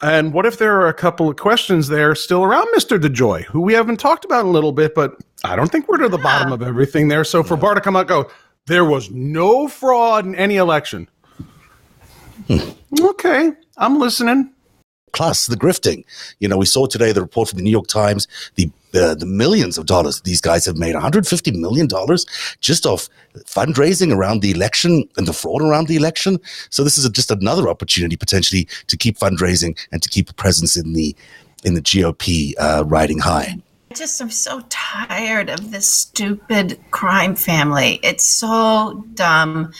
And 0.00 0.32
what 0.32 0.46
if 0.46 0.58
there 0.58 0.80
are 0.80 0.88
a 0.88 0.94
couple 0.94 1.28
of 1.28 1.36
questions 1.36 1.88
there 1.88 2.14
still 2.14 2.42
around 2.42 2.66
Mr. 2.74 2.98
DeJoy, 2.98 3.44
who 3.44 3.60
we 3.60 3.72
haven't 3.72 3.98
talked 3.98 4.24
about 4.24 4.40
in 4.40 4.46
a 4.46 4.50
little 4.50 4.72
bit, 4.72 4.94
but 4.94 5.16
I 5.44 5.56
don't 5.56 5.70
think 5.70 5.88
we're 5.88 5.98
to 5.98 6.08
the 6.08 6.18
bottom 6.18 6.52
of 6.52 6.62
everything 6.62 7.08
there. 7.08 7.24
So 7.24 7.42
for 7.42 7.56
Barr 7.56 7.74
to 7.74 7.80
come 7.80 7.96
out 7.96 8.08
go, 8.08 8.30
there 8.66 8.84
was 8.84 9.10
no 9.10 9.68
fraud 9.68 10.26
in 10.26 10.34
any 10.34 10.56
election. 10.56 11.08
Hmm. 12.48 12.70
okay, 13.00 13.52
I'm 13.76 13.98
listening. 13.98 14.52
Plus 15.12 15.46
the 15.46 15.56
grifting. 15.56 16.04
You 16.38 16.48
know, 16.48 16.56
we 16.56 16.66
saw 16.66 16.86
today 16.86 17.12
the 17.12 17.20
report 17.20 17.48
from 17.48 17.58
the 17.58 17.62
New 17.62 17.70
York 17.70 17.86
Times, 17.86 18.26
the 18.54 18.70
uh, 18.94 19.14
the 19.14 19.26
millions 19.26 19.78
of 19.78 19.86
dollars 19.86 20.20
these 20.20 20.40
guys 20.40 20.66
have 20.66 20.76
made, 20.76 20.92
150 20.92 21.50
million 21.52 21.86
dollars 21.86 22.26
just 22.60 22.84
off 22.84 23.08
fundraising 23.46 24.14
around 24.14 24.42
the 24.42 24.50
election 24.50 25.08
and 25.16 25.26
the 25.26 25.32
fraud 25.32 25.62
around 25.62 25.88
the 25.88 25.96
election. 25.96 26.38
So 26.68 26.84
this 26.84 26.98
is 26.98 27.06
a, 27.06 27.10
just 27.10 27.30
another 27.30 27.68
opportunity 27.68 28.16
potentially 28.16 28.68
to 28.88 28.96
keep 28.96 29.18
fundraising 29.18 29.78
and 29.92 30.02
to 30.02 30.08
keep 30.08 30.28
a 30.28 30.34
presence 30.34 30.76
in 30.76 30.92
the 30.92 31.16
in 31.64 31.74
the 31.74 31.80
GOP 31.80 32.54
uh, 32.58 32.84
riding 32.86 33.18
high. 33.18 33.56
I 33.90 33.94
just 33.94 34.20
am 34.22 34.30
so 34.30 34.62
tired 34.70 35.50
of 35.50 35.70
this 35.70 35.86
stupid 35.86 36.80
crime 36.90 37.34
family. 37.34 38.00
It's 38.02 38.26
so 38.26 39.04
dumb. 39.14 39.72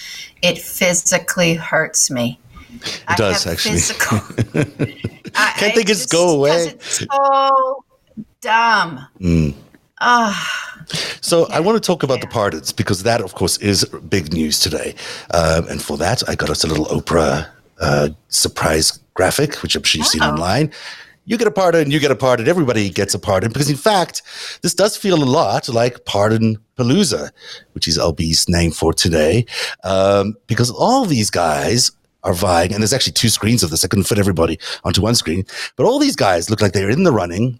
It 0.43 0.59
physically 0.59 1.55
hurts 1.55 2.11
me. 2.11 2.39
It 3.09 3.17
does, 3.17 3.47
actually. 3.47 3.81
I, 5.35 5.53
Can't 5.57 5.75
they 5.75 5.81
I 5.83 5.85
just 5.85 6.11
go 6.11 6.31
away? 6.37 6.75
so 6.81 7.85
dumb. 8.41 9.07
Mm. 9.21 9.55
Ah, 10.01 10.85
So 11.21 11.47
I 11.51 11.61
want 11.61 11.81
to 11.81 11.87
talk 11.87 12.03
about 12.03 12.21
the 12.21 12.27
pardons 12.27 12.73
because 12.73 13.05
that, 13.05 13.21
of 13.21 13.35
course, 13.35 13.57
is 13.59 13.85
big 14.09 14.33
news 14.33 14.59
today. 14.59 14.95
Um, 15.33 15.69
and 15.69 15.81
for 15.81 15.97
that, 15.99 16.29
I 16.29 16.35
got 16.35 16.51
us 16.51 16.65
a 16.65 16.67
little 16.67 16.87
Oprah 16.87 17.49
uh, 17.81 18.09
surprise 18.29 18.99
graphic, 19.15 19.57
which 19.63 19.77
I'm 19.77 19.83
sure 19.85 20.01
you've 20.01 20.09
seen 20.09 20.23
online. 20.23 20.73
You 21.25 21.39
get 21.39 21.47
a 21.47 21.53
pardon, 21.53 21.93
you 21.93 22.01
get 22.01 22.11
a 22.11 22.17
pardon, 22.17 22.49
everybody 22.49 22.91
gets 22.91 23.15
a 23.15 23.19
pardon. 23.19 23.53
Because 23.53 23.71
in 23.71 23.77
fact, 23.77 24.23
this 24.63 24.75
does 24.75 24.97
feel 24.97 25.23
a 25.23 25.25
lot 25.25 25.69
like 25.69 26.05
Pardon 26.05 26.59
Palooza, 26.77 27.31
which 27.75 27.87
is 27.87 27.97
LB's 27.97 28.49
name 28.49 28.73
for 28.73 28.93
today. 28.93 29.47
Um, 29.85 30.35
because 30.49 30.69
all 30.73 31.05
these 31.05 31.31
guys 31.31 31.93
are 32.25 32.35
vying, 32.35 32.73
and 32.73 32.83
there's 32.83 32.93
actually 32.93 33.13
two 33.13 33.29
screens 33.29 33.63
of 33.63 33.71
this. 33.71 33.85
I 33.85 33.89
couldn't 33.89 34.05
fit 34.05 34.19
everybody 34.19 34.59
onto 34.85 35.03
one 35.03 35.15
screen, 35.15 35.45
but 35.77 35.85
all 35.85 35.99
these 35.99 36.17
guys 36.17 36.51
look 36.51 36.61
like 36.61 36.73
they're 36.73 36.91
in 36.91 37.03
the 37.03 37.13
running 37.13 37.59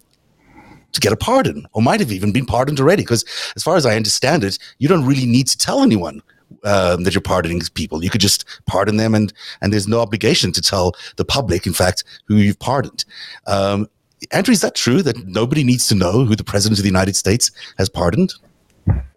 to 0.93 0.99
get 0.99 1.11
a 1.11 1.17
pardon, 1.17 1.65
or 1.73 1.81
might 1.81 1.99
have 1.99 2.11
even 2.11 2.31
been 2.31 2.45
pardoned 2.45 2.79
already. 2.79 3.03
Because 3.03 3.25
as 3.55 3.63
far 3.63 3.75
as 3.75 3.85
I 3.85 3.95
understand 3.95 4.43
it, 4.43 4.59
you 4.77 4.87
don't 4.87 5.05
really 5.05 5.25
need 5.25 5.47
to 5.47 5.57
tell 5.57 5.81
anyone 5.81 6.21
um, 6.63 7.03
that 7.03 7.13
you're 7.13 7.21
pardoning 7.21 7.61
people. 7.73 8.03
You 8.03 8.09
could 8.09 8.21
just 8.21 8.45
pardon 8.65 8.97
them, 8.97 9.15
and 9.15 9.33
and 9.61 9.73
there's 9.73 9.87
no 9.87 9.99
obligation 9.99 10.51
to 10.53 10.61
tell 10.61 10.93
the 11.17 11.25
public, 11.25 11.65
in 11.65 11.73
fact, 11.73 12.03
who 12.25 12.35
you've 12.35 12.59
pardoned. 12.59 13.05
Um, 13.47 13.87
Andrew, 14.31 14.53
is 14.53 14.61
that 14.61 14.75
true 14.75 15.01
that 15.03 15.27
nobody 15.27 15.63
needs 15.63 15.87
to 15.89 15.95
know 15.95 16.23
who 16.23 16.35
the 16.35 16.43
president 16.43 16.79
of 16.79 16.83
the 16.83 16.89
United 16.89 17.15
States 17.15 17.51
has 17.77 17.89
pardoned? 17.89 18.33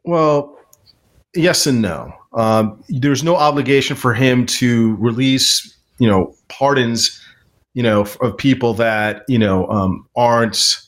Well, 0.04 0.58
yes 1.34 1.66
and 1.66 1.80
no. 1.80 2.12
Um, 2.36 2.82
there's 2.88 3.24
no 3.24 3.34
obligation 3.36 3.96
for 3.96 4.14
him 4.14 4.46
to 4.46 4.94
release, 4.96 5.74
you 5.98 6.08
know, 6.08 6.34
pardons, 6.48 7.20
you 7.74 7.82
know, 7.82 8.06
of 8.20 8.36
people 8.36 8.74
that 8.74 9.24
you 9.26 9.38
know 9.38 9.66
um, 9.68 10.06
aren't 10.16 10.78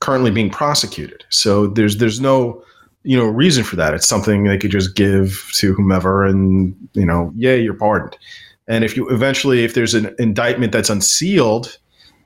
currently 0.00 0.30
being 0.30 0.50
prosecuted. 0.50 1.24
So 1.30 1.66
there's 1.66 1.96
there's 1.96 2.20
no 2.20 2.62
you 3.02 3.16
know 3.16 3.24
reason 3.24 3.64
for 3.64 3.76
that. 3.76 3.94
It's 3.94 4.06
something 4.06 4.44
they 4.44 4.58
could 4.58 4.70
just 4.70 4.94
give 4.94 5.50
to 5.54 5.72
whomever, 5.74 6.24
and 6.24 6.74
you 6.92 7.06
know, 7.06 7.32
yeah, 7.34 7.54
you're 7.54 7.74
pardoned. 7.74 8.16
And 8.68 8.84
if 8.84 8.96
you 8.96 9.08
eventually, 9.08 9.64
if 9.64 9.74
there's 9.74 9.94
an 9.94 10.14
indictment 10.18 10.72
that's 10.72 10.90
unsealed, 10.90 11.78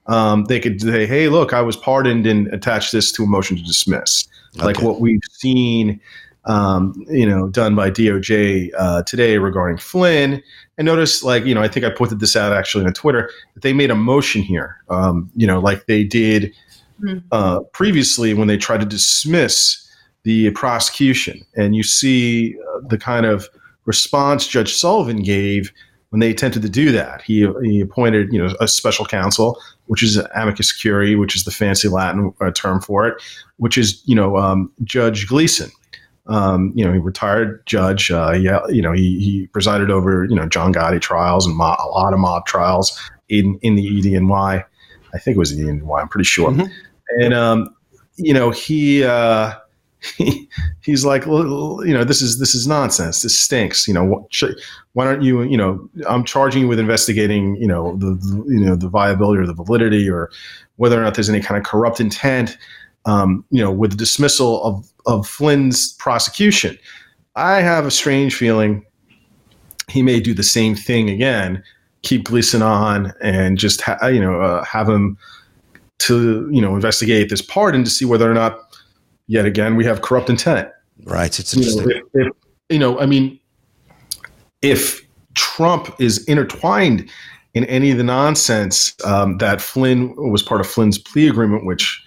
um, 0.07 0.45
they 0.47 0.59
could 0.59 0.81
say, 0.81 1.07
"Hey, 1.07 1.29
look, 1.29 1.53
I 1.53 1.61
was 1.61 1.77
pardoned," 1.77 2.27
and 2.27 2.49
attach 2.49 2.91
this 2.91 3.13
to 3.13 3.25
a 3.25 3.27
motion 3.27 3.57
to 3.57 3.63
dismiss, 3.63 4.27
okay. 4.57 4.67
like 4.67 4.83
what 4.83 5.01
we've 5.01 5.21
seen. 5.31 6.01
Um, 6.49 6.95
you 7.11 7.29
know, 7.29 7.49
done 7.49 7.75
by 7.75 7.91
DOJ 7.91 8.71
uh, 8.79 9.03
today 9.03 9.37
regarding 9.37 9.77
Flynn. 9.77 10.43
And 10.79 10.87
notice, 10.87 11.23
like, 11.23 11.45
you 11.45 11.55
know, 11.55 11.61
I 11.61 11.69
think 11.69 11.85
I 11.85 11.91
pointed 11.91 12.21
this 12.21 12.37
out 12.37 12.55
actually 12.55 12.87
on 12.87 12.95
Twitter 12.95 13.31
that 13.53 13.63
they 13.63 13.75
made 13.75 13.91
a 13.91 13.95
motion 13.95 14.43
here, 14.43 14.77
um, 14.89 15.31
you 15.37 15.47
know, 15.47 15.61
like 15.61 15.85
they 15.85 16.05
did 16.05 16.55
mm-hmm. 17.03 17.19
uh, 17.33 17.61
previously 17.73 18.33
when 18.33 18.49
they 18.49 18.57
tried 18.57 18.81
to 18.81 18.87
dismiss 18.87 19.87
the 20.23 20.51
prosecution. 20.53 21.45
And 21.55 21.77
you 21.77 21.83
see 21.83 22.57
uh, 22.57 22.81
the 22.89 22.99
kind 22.99 23.27
of 23.27 23.49
response 23.85 24.47
Judge 24.47 24.75
Sullivan 24.75 25.23
gave 25.23 25.73
when 26.11 26.21
they 26.21 26.31
attempted 26.31 26.63
to 26.63 26.69
do 26.69 26.93
that. 26.93 27.23
He, 27.23 27.47
he 27.63 27.81
appointed, 27.81 28.33
you 28.33 28.39
know, 28.39 28.55
a 28.61 28.69
special 28.69 29.05
counsel, 29.05 29.61
which 29.87 30.03
is 30.03 30.17
amicus 30.35 30.73
curiae, 30.73 31.17
which 31.17 31.37
is 31.37 31.45
the 31.45 31.51
fancy 31.51 31.89
Latin 31.89 32.33
uh, 32.41 32.51
term 32.53 32.81
for 32.81 33.07
it, 33.07 33.21
which 33.57 33.77
is, 33.77 34.03
you 34.07 34.15
know, 34.15 34.37
um, 34.37 34.71
Judge 34.85 35.27
Gleeson. 35.27 35.71
Um, 36.29 36.73
you 36.75 36.85
know, 36.85 36.93
he 36.93 36.99
retired 36.99 37.65
judge. 37.67 38.11
Uh, 38.11 38.33
yeah, 38.33 38.61
you 38.69 38.83
know, 38.83 38.93
he, 38.93 39.19
he 39.19 39.47
presided 39.49 39.91
over 39.91 40.25
you 40.25 40.37
know 40.37 40.47
John 40.47 40.73
Gotti 40.73 41.01
trials 41.01 41.47
and 41.47 41.57
mob, 41.57 41.79
a 41.81 41.89
lot 41.89 42.13
of 42.13 42.19
mob 42.19 42.47
trials 42.47 42.99
in 43.29 43.59
in 43.63 43.77
the 43.77 44.01
EDNY. 44.01 44.65
I 45.15 45.19
think 45.19 45.37
it 45.37 45.39
was 45.39 45.57
the 45.57 45.63
EDNY. 45.63 46.01
I'm 46.01 46.09
pretty 46.09 46.27
sure. 46.27 46.51
Mm-hmm 46.51 46.67
and 47.09 47.35
um, 47.35 47.75
you 48.17 48.33
know 48.33 48.51
he, 48.51 49.05
uh, 49.05 49.53
he 50.17 50.49
he's 50.83 51.05
like 51.05 51.27
well, 51.27 51.85
you 51.85 51.93
know 51.93 52.05
this 52.05 52.23
is 52.23 52.39
this 52.39 52.55
is 52.55 52.67
nonsense 52.67 53.23
this 53.23 53.39
stinks 53.39 53.89
you 53.89 53.95
know 53.95 54.29
why 54.93 55.05
don't 55.05 55.23
you 55.23 55.43
you 55.43 55.57
know 55.57 55.89
i'm 56.09 56.23
charging 56.23 56.63
you 56.63 56.69
with 56.69 56.79
investigating 56.79 57.57
you 57.57 57.67
know 57.67 57.97
the, 57.97 58.15
the 58.15 58.45
you 58.47 58.61
know 58.61 58.77
the 58.77 58.89
viability 58.89 59.43
or 59.43 59.47
the 59.47 59.53
validity 59.53 60.09
or 60.09 60.31
whether 60.77 61.01
or 61.01 61.03
not 61.03 61.15
there's 61.15 61.29
any 61.29 61.41
kind 61.41 61.59
of 61.59 61.65
corrupt 61.67 61.99
intent 61.99 62.57
um, 63.09 63.45
you 63.51 63.63
know 63.63 63.71
with 63.71 63.93
the 63.93 63.97
dismissal 63.97 64.63
of 64.63 64.89
of 65.07 65.27
flynn's 65.27 65.93
prosecution 65.95 66.79
i 67.37 67.61
have 67.61 67.87
a 67.87 67.91
strange 67.91 68.35
feeling 68.35 68.85
he 69.89 70.03
may 70.03 70.21
do 70.21 70.35
the 70.35 70.43
same 70.43 70.75
thing 70.75 71.09
again 71.09 71.63
keep 72.03 72.25
Gleeson 72.25 72.63
on 72.63 73.13
and 73.21 73.59
just 73.59 73.81
ha- 73.81 74.07
you 74.07 74.21
know 74.21 74.41
uh, 74.41 74.65
have 74.65 74.89
him 74.89 75.17
to 75.99 76.49
you 76.53 76.61
know 76.61 76.75
investigate 76.75 77.29
this 77.29 77.43
pardon 77.43 77.85
to 77.85 77.91
see 77.91 78.05
whether 78.05 78.31
or 78.31 78.35
not 78.35 78.61
yet 79.27 79.45
again 79.45 79.77
we 79.77 79.85
have 79.85 80.03
corrupt 80.03 80.31
intent. 80.31 80.69
Right. 81.05 81.39
It's 81.39 81.55
interesting. 81.55 81.89
You 81.89 81.95
know, 81.95 82.03
if, 82.15 82.27
if, 82.27 82.33
you 82.71 82.79
know 82.79 82.99
I 82.99 83.07
mean, 83.07 83.39
if 84.63 85.07
Trump 85.35 85.95
is 86.01 86.25
intertwined 86.25 87.09
in 87.55 87.65
any 87.65 87.91
of 87.91 87.99
the 87.99 88.05
nonsense 88.05 88.95
um, 89.05 89.39
that 89.39 89.61
Flynn 89.61 90.15
was 90.17 90.43
part 90.43 90.61
of 90.61 90.67
Flynn's 90.67 90.99
plea 90.99 91.29
agreement, 91.29 91.65
which 91.65 92.03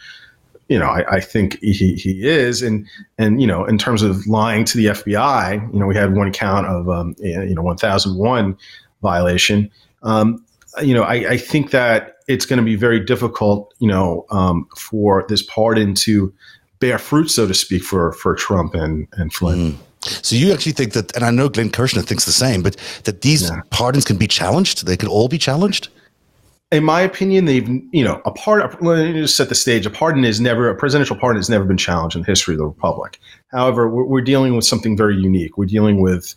you 0.72 0.80
know 0.80 0.86
I, 0.86 1.18
I, 1.18 1.20
think 1.20 1.60
he, 1.60 1.96
he 1.96 2.26
is, 2.26 2.62
and 2.62 2.88
and 3.18 3.42
you 3.42 3.48
know 3.48 3.66
in 3.66 3.78
terms 3.78 4.04
of 4.04 4.26
lying 4.26 4.64
to 4.66 4.78
the 4.78 4.86
FBI, 4.86 5.74
you 5.74 5.80
know 5.80 5.86
we 5.86 5.96
had 5.96 6.16
one 6.16 6.32
count 6.32 6.66
of 6.66 6.88
um, 6.88 7.14
you 7.20 7.54
know 7.54 7.62
1001 7.62 8.58
violation. 9.02 9.70
Um, 10.02 10.46
you 10.82 10.94
know 10.94 11.04
I, 11.04 11.32
I 11.32 11.38
think 11.38 11.72
that 11.72 12.16
it's 12.30 12.46
going 12.46 12.58
to 12.58 12.64
be 12.64 12.78
very 12.78 13.02
difficult, 13.02 13.74
you 13.80 13.90
know, 13.90 14.26
um, 14.32 14.66
for 14.78 15.26
this 15.28 15.44
pardon 15.44 15.94
to 15.96 16.34
bear 16.80 16.98
fruit, 16.98 17.30
so 17.30 17.46
to 17.46 17.54
speak, 17.54 17.84
for 17.84 18.14
for 18.14 18.34
Trump 18.34 18.74
and 18.74 19.10
and 19.14 19.34
Flynn. 19.34 19.74
Mm. 19.74 19.78
So 20.26 20.36
you 20.36 20.54
actually 20.54 20.72
think 20.72 20.94
that, 20.94 21.16
and 21.16 21.26
I 21.26 21.30
know 21.32 21.48
Glenn 21.50 21.70
Kirshner 21.70 22.04
thinks 22.04 22.26
the 22.26 22.32
same, 22.32 22.64
but 22.64 22.76
that 23.04 23.22
these 23.22 23.50
yeah. 23.50 23.62
pardons 23.70 24.06
can 24.06 24.18
be 24.18 24.26
challenged? 24.26 24.88
They 24.88 24.98
could 24.98 25.10
all 25.10 25.28
be 25.28 25.38
challenged? 25.38 25.90
In 26.72 26.86
my 26.86 27.02
opinion, 27.02 27.46
they've, 27.46 27.68
you 27.92 28.04
know, 28.04 28.22
a 28.24 28.32
pardon, 28.32 28.70
let 28.80 29.06
me 29.06 29.14
just 29.14 29.36
set 29.36 29.50
the 29.50 29.56
stage. 29.56 29.86
A 29.86 29.90
pardon 29.90 30.24
is 30.24 30.40
never, 30.40 30.70
a 30.70 30.76
presidential 30.76 31.18
pardon 31.18 31.38
has 31.38 31.50
never 31.50 31.66
been 31.66 31.78
challenged 31.78 32.16
in 32.16 32.22
the 32.22 32.28
history 32.28 32.54
of 32.54 32.60
the 32.60 32.66
republic. 32.66 33.20
However, 33.52 33.90
we're, 33.90 34.06
we're 34.06 34.22
dealing 34.22 34.56
with 34.56 34.64
something 34.64 34.96
very 34.96 35.18
unique. 35.18 35.58
We're 35.58 35.66
dealing 35.66 36.02
with, 36.02 36.34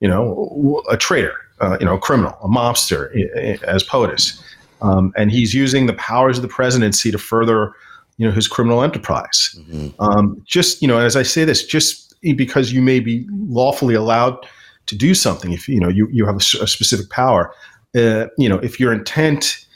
you 0.00 0.08
know, 0.08 0.82
a 0.90 0.96
traitor, 0.96 1.36
uh, 1.60 1.76
you 1.78 1.86
know, 1.86 1.94
a 1.94 2.00
criminal, 2.00 2.36
a 2.42 2.48
mobster 2.48 3.62
as 3.62 3.84
POTUS. 3.84 4.42
Um, 4.82 5.12
and 5.16 5.30
he's 5.30 5.54
using 5.54 5.86
the 5.86 5.94
powers 5.94 6.38
of 6.38 6.42
the 6.42 6.48
presidency 6.48 7.10
to 7.10 7.18
further, 7.18 7.72
you 8.16 8.26
know, 8.26 8.32
his 8.32 8.48
criminal 8.48 8.82
enterprise. 8.82 9.56
Mm-hmm. 9.58 10.00
Um, 10.00 10.42
just 10.44 10.82
you 10.82 10.88
know, 10.88 10.98
as 10.98 11.16
I 11.16 11.22
say 11.22 11.44
this, 11.44 11.64
just 11.64 12.14
because 12.36 12.72
you 12.72 12.82
may 12.82 13.00
be 13.00 13.26
lawfully 13.30 13.94
allowed 13.94 14.44
to 14.86 14.96
do 14.96 15.14
something, 15.14 15.52
if 15.52 15.68
you 15.68 15.80
know 15.80 15.88
you 15.88 16.08
you 16.12 16.26
have 16.26 16.36
a, 16.36 16.62
a 16.62 16.66
specific 16.66 17.10
power, 17.10 17.52
uh, 17.96 18.26
you 18.36 18.48
know, 18.48 18.58
if 18.58 18.78
your 18.78 18.92
intent 18.92 19.66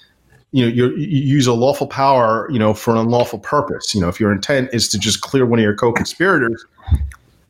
you 0.52 0.64
know 0.64 0.70
you 0.70 0.94
use 0.96 1.46
a 1.46 1.52
lawful 1.52 1.86
power 1.86 2.48
you 2.50 2.58
know 2.58 2.74
for 2.74 2.92
an 2.92 2.98
unlawful 2.98 3.38
purpose 3.38 3.94
you 3.94 4.00
know 4.00 4.08
if 4.08 4.20
your 4.20 4.32
intent 4.32 4.68
is 4.72 4.88
to 4.88 4.98
just 4.98 5.20
clear 5.20 5.44
one 5.46 5.58
of 5.58 5.62
your 5.62 5.74
co-conspirators 5.74 6.64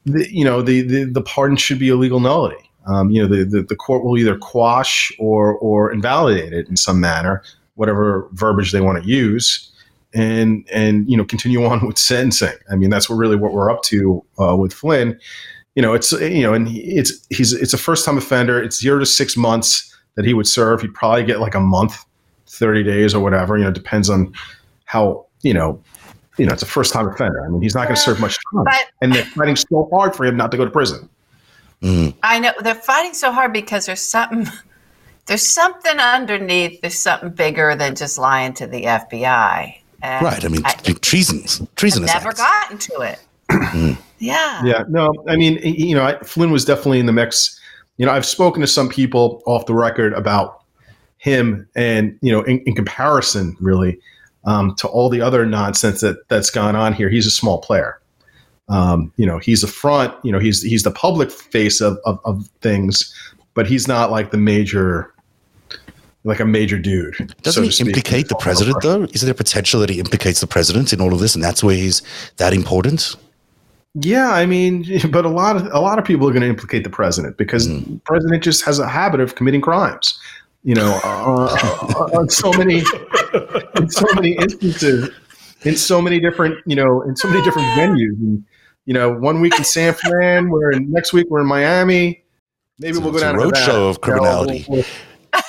the, 0.06 0.32
you 0.32 0.44
know 0.44 0.62
the, 0.62 0.82
the 0.82 1.04
the 1.04 1.22
pardon 1.22 1.56
should 1.56 1.78
be 1.78 1.88
a 1.88 1.96
legal 1.96 2.20
nullity 2.20 2.68
um, 2.86 3.10
you 3.10 3.22
know, 3.22 3.28
the, 3.28 3.44
the, 3.44 3.62
the, 3.62 3.76
court 3.76 4.04
will 4.04 4.18
either 4.18 4.36
quash 4.36 5.12
or, 5.18 5.54
or 5.58 5.92
invalidate 5.92 6.52
it 6.52 6.68
in 6.68 6.76
some 6.76 7.00
manner, 7.00 7.42
whatever 7.74 8.28
verbiage 8.32 8.72
they 8.72 8.80
want 8.80 9.02
to 9.02 9.08
use, 9.08 9.70
and, 10.14 10.68
and, 10.72 11.08
you 11.08 11.16
know, 11.16 11.24
continue 11.24 11.64
on 11.66 11.86
with 11.86 11.98
sentencing. 11.98 12.56
I 12.70 12.76
mean, 12.76 12.90
that's 12.90 13.08
what 13.08 13.16
really 13.16 13.36
what 13.36 13.52
we're 13.52 13.70
up 13.70 13.82
to 13.84 14.24
uh, 14.40 14.56
with 14.56 14.72
Flynn. 14.72 15.18
You 15.74 15.82
know, 15.82 15.94
it's, 15.94 16.12
you 16.12 16.42
know, 16.42 16.52
and 16.52 16.68
it's, 16.68 17.26
he's, 17.30 17.52
it's 17.52 17.72
a 17.72 17.78
first 17.78 18.04
time 18.04 18.18
offender. 18.18 18.62
It's 18.62 18.80
zero 18.80 18.98
to 18.98 19.06
six 19.06 19.36
months 19.36 19.96
that 20.16 20.24
he 20.24 20.34
would 20.34 20.46
serve. 20.46 20.82
He'd 20.82 20.92
probably 20.92 21.24
get 21.24 21.40
like 21.40 21.54
a 21.54 21.60
month, 21.60 22.04
30 22.52 22.82
days 22.82 23.14
or 23.14 23.20
whatever, 23.20 23.56
you 23.56 23.64
know, 23.64 23.70
depends 23.70 24.10
on 24.10 24.32
how, 24.84 25.26
you 25.42 25.54
know, 25.54 25.82
you 26.38 26.46
know, 26.46 26.52
it's 26.52 26.62
a 26.62 26.66
first 26.66 26.92
time 26.92 27.08
offender. 27.08 27.44
I 27.44 27.48
mean, 27.48 27.62
he's 27.62 27.74
not 27.74 27.84
going 27.84 27.96
to 27.96 28.00
serve 28.00 28.20
much 28.20 28.38
time. 28.52 28.64
But, 28.64 28.90
and 29.00 29.12
they're 29.12 29.24
fighting 29.24 29.56
so 29.56 29.88
hard 29.92 30.14
for 30.14 30.24
him 30.24 30.36
not 30.36 30.50
to 30.52 30.56
go 30.56 30.64
to 30.64 30.70
prison. 30.70 31.08
Mm. 31.82 32.14
I 32.22 32.38
know 32.38 32.52
they're 32.60 32.74
fighting 32.74 33.12
so 33.12 33.32
hard 33.32 33.52
because 33.52 33.86
there's 33.86 34.00
something 34.00 34.46
there's 35.26 35.46
something 35.46 35.98
underneath. 35.98 36.80
There's 36.80 36.98
something 36.98 37.30
bigger 37.30 37.74
than 37.74 37.94
just 37.94 38.18
lying 38.18 38.54
to 38.54 38.66
the 38.66 38.82
FBI. 38.84 39.76
And 40.02 40.24
right. 40.24 40.44
I 40.44 40.48
mean, 40.48 40.62
I, 40.64 40.72
treasons, 40.74 41.62
treasonous. 41.76 42.12
Never 42.12 42.30
acts. 42.30 42.40
gotten 42.40 42.78
to 42.78 43.00
it. 43.00 43.18
Mm. 43.50 43.98
yeah. 44.18 44.62
Yeah. 44.64 44.84
No. 44.88 45.12
I 45.28 45.36
mean, 45.36 45.58
you 45.62 45.94
know, 45.94 46.18
Flynn 46.24 46.50
was 46.50 46.64
definitely 46.64 47.00
in 47.00 47.06
the 47.06 47.12
mix. 47.12 47.58
You 47.98 48.06
know, 48.06 48.12
I've 48.12 48.26
spoken 48.26 48.60
to 48.62 48.66
some 48.66 48.88
people 48.88 49.42
off 49.46 49.66
the 49.66 49.74
record 49.74 50.12
about 50.14 50.61
him, 51.22 51.68
and 51.76 52.18
you 52.20 52.32
know, 52.32 52.42
in, 52.42 52.58
in 52.66 52.74
comparison, 52.74 53.56
really, 53.60 53.96
um, 54.44 54.74
to 54.74 54.88
all 54.88 55.08
the 55.08 55.20
other 55.20 55.46
nonsense 55.46 56.00
that 56.00 56.28
that's 56.28 56.50
gone 56.50 56.74
on 56.74 56.92
here, 56.92 57.08
he's 57.08 57.26
a 57.26 57.30
small 57.30 57.60
player. 57.60 58.00
Um, 58.68 59.12
you 59.16 59.24
know, 59.24 59.38
he's 59.38 59.62
a 59.62 59.68
front. 59.68 60.12
You 60.24 60.32
know, 60.32 60.40
he's 60.40 60.62
he's 60.62 60.82
the 60.82 60.90
public 60.90 61.30
face 61.30 61.80
of, 61.80 61.96
of, 62.04 62.18
of 62.24 62.48
things, 62.60 63.14
but 63.54 63.68
he's 63.68 63.86
not 63.86 64.10
like 64.10 64.32
the 64.32 64.36
major 64.36 65.14
like 66.24 66.40
a 66.40 66.44
major 66.44 66.76
dude. 66.76 67.34
Doesn't 67.42 67.70
so 67.70 67.84
he 67.84 67.88
implicate 67.88 68.28
the 68.28 68.36
president 68.36 68.82
though? 68.82 69.04
Is 69.04 69.20
there 69.20 69.32
potential 69.32 69.78
that 69.78 69.90
he 69.90 70.00
implicates 70.00 70.40
the 70.40 70.48
president 70.48 70.92
in 70.92 71.00
all 71.00 71.12
of 71.14 71.20
this, 71.20 71.36
and 71.36 71.44
that's 71.44 71.62
where 71.62 71.76
he's 71.76 72.02
that 72.38 72.52
important? 72.52 73.14
Yeah, 73.94 74.32
I 74.32 74.46
mean, 74.46 74.86
but 75.12 75.24
a 75.24 75.28
lot 75.28 75.54
of 75.54 75.66
a 75.72 75.78
lot 75.78 76.00
of 76.00 76.04
people 76.04 76.28
are 76.28 76.32
going 76.32 76.42
to 76.42 76.48
implicate 76.48 76.82
the 76.82 76.90
president 76.90 77.36
because 77.36 77.68
mm. 77.68 77.84
the 77.84 78.00
president 78.00 78.42
just 78.42 78.64
has 78.64 78.80
a 78.80 78.88
habit 78.88 79.20
of 79.20 79.36
committing 79.36 79.60
crimes. 79.60 80.18
You 80.64 80.74
know, 80.74 81.00
uh, 81.02 81.56
uh 81.58 82.18
on 82.18 82.28
so 82.28 82.52
many 82.52 82.84
in 83.76 83.90
so 83.90 84.06
many 84.14 84.32
instances, 84.32 85.10
in 85.62 85.76
so 85.76 86.00
many 86.00 86.20
different 86.20 86.56
you 86.66 86.76
know, 86.76 87.02
in 87.02 87.16
so 87.16 87.28
many 87.28 87.42
different 87.42 87.68
venues. 87.70 88.16
And, 88.20 88.44
you 88.86 88.94
know, 88.94 89.12
one 89.12 89.40
week 89.40 89.56
in 89.58 89.64
San 89.64 89.94
Fran, 89.94 90.50
we're 90.50 90.70
in 90.72 90.90
next 90.90 91.12
week 91.12 91.26
we're 91.30 91.40
in 91.40 91.46
Miami. 91.46 92.24
Maybe 92.78 92.90
it's, 92.90 93.00
we'll 93.00 93.12
go 93.12 93.20
down 93.20 93.34
a 93.34 93.38
road 93.38 93.56
show 93.56 93.88
of 93.88 94.00
criminality. 94.00 94.58
You 94.68 94.76
know, 94.76 94.84
we'll, 95.32 95.40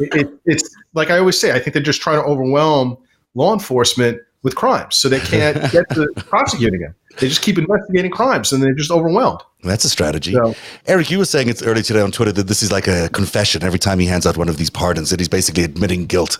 it, 0.00 0.40
it's 0.46 0.76
like 0.94 1.10
I 1.10 1.18
always 1.18 1.38
say. 1.38 1.52
I 1.52 1.58
think 1.58 1.74
they're 1.74 1.82
just 1.82 2.00
trying 2.00 2.22
to 2.22 2.24
overwhelm 2.24 2.96
law 3.34 3.52
enforcement 3.52 4.20
with 4.42 4.56
crimes, 4.56 4.96
so 4.96 5.08
they 5.08 5.20
can't 5.20 5.56
get 5.72 5.88
to 5.90 6.08
prosecuting 6.16 6.80
him. 6.80 6.94
They 7.18 7.28
just 7.28 7.42
keep 7.42 7.58
investigating 7.58 8.10
crimes, 8.10 8.52
and 8.52 8.62
they're 8.62 8.74
just 8.74 8.90
overwhelmed. 8.90 9.40
That's 9.62 9.84
a 9.84 9.90
strategy. 9.90 10.32
So, 10.32 10.54
Eric, 10.86 11.10
you 11.10 11.18
were 11.18 11.24
saying 11.24 11.48
it's 11.48 11.62
early 11.62 11.82
today 11.82 12.00
on 12.00 12.12
Twitter 12.12 12.32
that 12.32 12.46
this 12.46 12.62
is 12.62 12.72
like 12.72 12.86
a 12.86 13.08
confession 13.10 13.62
every 13.62 13.78
time 13.78 13.98
he 13.98 14.06
hands 14.06 14.26
out 14.26 14.36
one 14.36 14.48
of 14.48 14.56
these 14.56 14.70
pardons, 14.70 15.10
that 15.10 15.20
he's 15.20 15.28
basically 15.28 15.64
admitting 15.64 16.06
guilt. 16.06 16.38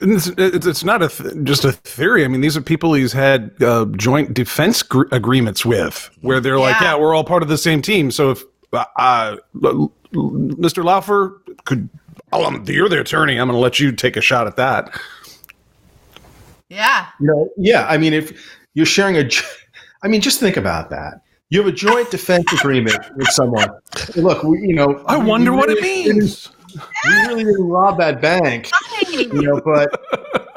It's, 0.00 0.26
it's, 0.38 0.84
not 0.84 1.02
a 1.02 1.08
th- 1.08 1.44
just 1.44 1.64
a 1.64 1.72
theory. 1.72 2.24
I 2.24 2.28
mean, 2.28 2.40
these 2.40 2.56
are 2.56 2.62
people 2.62 2.94
he's 2.94 3.12
had 3.12 3.52
uh, 3.62 3.86
joint 3.96 4.32
defense 4.32 4.82
gr- 4.82 5.08
agreements 5.12 5.66
with, 5.66 6.10
where 6.22 6.40
they're 6.40 6.56
yeah. 6.56 6.60
like, 6.60 6.80
"Yeah, 6.80 6.96
we're 6.96 7.14
all 7.14 7.24
part 7.24 7.42
of 7.42 7.50
the 7.50 7.58
same 7.58 7.82
team." 7.82 8.10
So 8.10 8.30
if 8.30 8.42
uh, 8.72 8.84
uh 8.96 9.36
Mr. 10.14 10.82
Laufer 10.82 11.38
could, 11.64 11.88
oh, 12.32 12.44
I'm, 12.44 12.64
you're 12.66 12.88
the 12.88 13.00
attorney. 13.00 13.38
I'm 13.38 13.48
going 13.48 13.56
to 13.56 13.62
let 13.62 13.80
you 13.80 13.92
take 13.92 14.16
a 14.16 14.20
shot 14.20 14.46
at 14.46 14.56
that. 14.56 14.98
Yeah. 16.72 17.06
You 17.20 17.26
know, 17.26 17.48
yeah. 17.58 17.86
I 17.86 17.98
mean, 17.98 18.14
if 18.14 18.50
you're 18.72 18.86
sharing 18.86 19.16
a, 19.16 19.28
I 20.02 20.08
mean, 20.08 20.22
just 20.22 20.40
think 20.40 20.56
about 20.56 20.88
that. 20.90 21.20
You 21.50 21.58
have 21.58 21.68
a 21.68 21.76
joint 21.76 22.10
defense 22.10 22.50
agreement 22.54 22.96
with 23.14 23.28
someone. 23.28 23.68
Look, 24.16 24.42
we, 24.42 24.60
you 24.60 24.74
know. 24.74 25.04
I 25.06 25.18
wonder 25.18 25.52
what 25.52 25.68
it 25.68 25.82
means. 25.82 26.48
We 26.74 27.12
really 27.26 27.44
didn't 27.44 27.68
rob 27.68 27.98
that 27.98 28.22
bank, 28.22 28.70
you 29.10 29.42
know. 29.42 29.60
But 29.62 30.00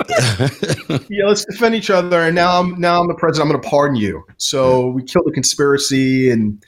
yeah, 1.09 1.25
let's 1.25 1.43
defend 1.43 1.75
each 1.75 1.89
other. 1.89 2.21
And 2.21 2.33
now 2.33 2.61
I'm 2.61 2.79
now 2.79 3.01
I'm 3.01 3.09
the 3.09 3.15
president. 3.15 3.49
I'm 3.49 3.51
going 3.51 3.61
to 3.61 3.69
pardon 3.69 3.97
you. 3.97 4.23
So 4.37 4.91
we 4.91 5.03
killed 5.03 5.25
the 5.25 5.33
conspiracy 5.33 6.31
and 6.31 6.63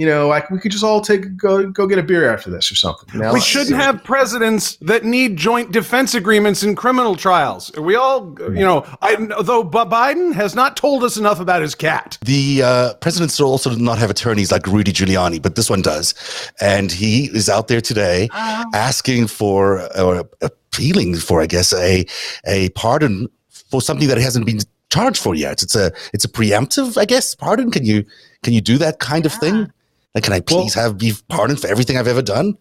you 0.00 0.06
know, 0.06 0.28
like 0.28 0.50
we 0.50 0.58
could 0.58 0.72
just 0.72 0.82
all 0.82 1.02
take 1.02 1.36
go 1.36 1.68
go 1.68 1.86
get 1.86 1.98
a 1.98 2.02
beer 2.02 2.32
after 2.32 2.48
this 2.48 2.72
or 2.72 2.74
something. 2.74 3.06
You 3.12 3.20
know? 3.20 3.34
We 3.34 3.40
shouldn't 3.40 3.76
have 3.76 4.02
presidents 4.02 4.76
that 4.76 5.04
need 5.04 5.36
joint 5.36 5.72
defense 5.72 6.14
agreements 6.14 6.62
in 6.62 6.74
criminal 6.74 7.16
trials. 7.16 7.70
Are 7.76 7.82
we 7.82 7.96
all, 7.96 8.34
you 8.40 8.64
know, 8.64 8.86
I, 9.02 9.16
though 9.42 9.62
Biden 9.62 10.32
has 10.32 10.54
not 10.54 10.74
told 10.74 11.04
us 11.04 11.18
enough 11.18 11.38
about 11.38 11.60
his 11.60 11.74
cat. 11.74 12.16
The 12.22 12.62
uh, 12.62 12.94
presidents 12.94 13.38
also 13.38 13.74
do 13.74 13.82
not 13.82 13.98
have 13.98 14.08
attorneys 14.08 14.50
like 14.50 14.66
Rudy 14.66 14.90
Giuliani, 14.90 15.42
but 15.42 15.54
this 15.54 15.68
one 15.68 15.82
does, 15.82 16.14
and 16.62 16.90
he 16.90 17.26
is 17.26 17.50
out 17.50 17.68
there 17.68 17.82
today 17.82 18.30
uh, 18.32 18.64
asking 18.72 19.26
for 19.26 19.86
or 20.00 20.26
appealing 20.40 21.16
for, 21.16 21.42
I 21.42 21.46
guess, 21.46 21.74
a 21.74 22.06
a 22.46 22.70
pardon 22.70 23.28
for 23.50 23.82
something 23.82 24.08
that 24.08 24.16
he 24.16 24.24
hasn't 24.24 24.46
been 24.46 24.60
charged 24.88 25.22
for 25.22 25.34
yet. 25.34 25.62
It's 25.62 25.76
a 25.76 25.92
it's 26.14 26.24
a 26.24 26.28
preemptive, 26.28 26.96
I 26.96 27.04
guess, 27.04 27.34
pardon. 27.34 27.70
Can 27.70 27.84
you 27.84 28.06
can 28.42 28.54
you 28.54 28.62
do 28.62 28.78
that 28.78 28.98
kind 28.98 29.26
of 29.26 29.34
thing? 29.34 29.70
Like, 30.14 30.24
can 30.24 30.32
I 30.32 30.40
please 30.40 30.74
well, 30.76 30.86
have 30.86 30.98
be 30.98 31.12
pardoned 31.28 31.60
for 31.60 31.68
everything 31.68 31.96
I've 31.96 32.08
ever 32.08 32.22
done? 32.22 32.56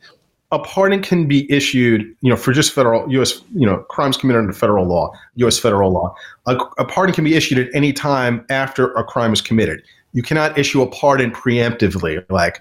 A 0.52 0.60
pardon 0.60 1.02
can 1.02 1.28
be 1.28 1.52
issued, 1.52 2.02
you 2.22 2.30
know, 2.30 2.36
for 2.36 2.54
just 2.54 2.74
federal 2.74 3.10
U.S. 3.12 3.42
you 3.54 3.66
know 3.66 3.78
crimes 3.90 4.18
committed 4.18 4.42
under 4.42 4.54
federal 4.54 4.88
law, 4.88 5.12
U.S. 5.36 5.60
federal 5.60 5.92
law. 5.92 6.16
A, 6.48 6.56
a 6.78 6.86
pardon 6.86 7.14
can 7.14 7.24
be 7.24 7.36
issued 7.36 7.60
at 7.60 7.68
any 7.74 7.94
time 7.94 8.46
after 8.50 8.92
a 8.94 9.04
crime 9.04 9.32
is 9.32 9.42
committed. 9.42 9.84
You 10.14 10.24
cannot 10.24 10.58
issue 10.58 10.82
a 10.82 10.88
pardon 10.88 11.32
preemptively, 11.32 12.24
like. 12.30 12.60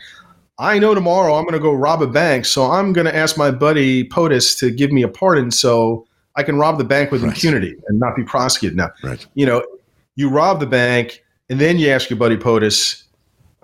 I 0.60 0.80
know 0.80 0.92
tomorrow 0.92 1.34
I'm 1.34 1.44
going 1.44 1.52
to 1.54 1.60
go 1.60 1.72
rob 1.72 2.02
a 2.02 2.08
bank, 2.08 2.44
so 2.44 2.64
I'm 2.64 2.92
going 2.92 3.04
to 3.04 3.14
ask 3.14 3.38
my 3.38 3.52
buddy 3.52 4.02
POTUS 4.08 4.58
to 4.58 4.72
give 4.72 4.90
me 4.90 5.04
a 5.04 5.08
pardon 5.08 5.52
so 5.52 6.04
I 6.34 6.42
can 6.42 6.58
rob 6.58 6.78
the 6.78 6.84
bank 6.84 7.12
with 7.12 7.22
right. 7.22 7.32
impunity 7.32 7.76
and 7.86 8.00
not 8.00 8.16
be 8.16 8.24
prosecuted. 8.24 8.76
Now, 8.76 8.90
right. 9.04 9.24
you 9.34 9.46
know, 9.46 9.64
you 10.16 10.28
rob 10.28 10.58
the 10.58 10.66
bank 10.66 11.24
and 11.48 11.60
then 11.60 11.78
you 11.78 11.90
ask 11.90 12.10
your 12.10 12.18
buddy 12.18 12.36
POTUS, 12.36 13.04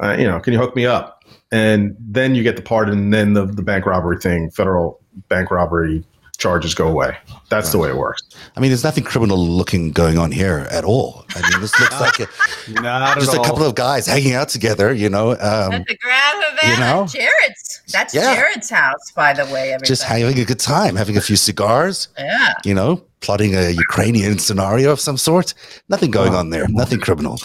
uh, 0.02 0.16
you 0.18 0.24
know, 0.24 0.40
can 0.40 0.52
you 0.52 0.58
hook 0.58 0.74
me 0.76 0.86
up? 0.86 1.13
And 1.52 1.96
then 1.98 2.34
you 2.34 2.42
get 2.42 2.56
the 2.56 2.62
pardon, 2.62 2.98
and 2.98 3.14
then 3.14 3.34
the, 3.34 3.46
the 3.46 3.62
bank 3.62 3.86
robbery 3.86 4.18
thing, 4.18 4.50
federal 4.50 5.00
bank 5.28 5.50
robbery 5.50 6.04
charges 6.36 6.74
go 6.74 6.88
away. 6.88 7.16
That's 7.48 7.66
right. 7.66 7.72
the 7.72 7.78
way 7.78 7.88
it 7.90 7.96
works. 7.96 8.22
I 8.56 8.60
mean, 8.60 8.70
there's 8.70 8.84
nothing 8.84 9.04
criminal 9.04 9.38
looking 9.38 9.92
going 9.92 10.18
on 10.18 10.32
here 10.32 10.66
at 10.70 10.84
all. 10.84 11.24
I 11.34 11.50
mean, 11.50 11.60
this 11.60 11.78
looks 11.78 12.00
like 12.00 12.20
a, 12.20 12.26
just 13.20 13.34
a 13.34 13.42
couple 13.42 13.64
of 13.64 13.74
guys 13.74 14.06
hanging 14.06 14.34
out 14.34 14.48
together, 14.48 14.92
you 14.92 15.08
know. 15.08 15.30
Um, 15.30 15.72
at 15.72 15.86
the 15.86 15.96
Grand 15.96 16.44
Havana, 16.44 16.72
you 16.74 16.80
know? 16.80 17.06
Jared's. 17.06 17.63
That's 17.92 18.14
yeah. 18.14 18.34
Jared's 18.34 18.70
house, 18.70 19.12
by 19.14 19.32
the 19.32 19.44
way. 19.46 19.72
Everybody. 19.72 19.86
Just 19.86 20.02
having 20.02 20.38
a 20.38 20.44
good 20.44 20.60
time, 20.60 20.96
having 20.96 21.16
a 21.16 21.20
few 21.20 21.36
cigars. 21.36 22.08
Yeah. 22.18 22.54
You 22.64 22.74
know, 22.74 23.02
plotting 23.20 23.54
a 23.54 23.70
Ukrainian 23.70 24.38
scenario 24.38 24.92
of 24.92 25.00
some 25.00 25.16
sort. 25.16 25.54
Nothing 25.88 26.10
going 26.10 26.34
on 26.34 26.50
there. 26.50 26.66
Nothing 26.68 27.00
criminal. 27.00 27.38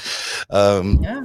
Um, 0.49 0.99
yeah. 1.01 1.21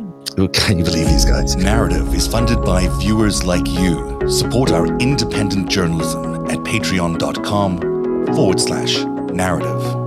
Can 0.53 0.79
you 0.79 0.85
believe 0.85 1.07
these 1.07 1.24
guys? 1.24 1.55
Narrative 1.57 2.12
is 2.14 2.27
funded 2.27 2.62
by 2.64 2.88
viewers 2.98 3.44
like 3.44 3.66
you. 3.68 4.20
Support 4.29 4.72
our 4.72 4.87
independent 4.98 5.70
journalism 5.70 6.46
at 6.46 6.59
patreon.com 6.59 7.81
forward 8.35 8.61
slash 8.61 9.05
narrative. 9.33 10.04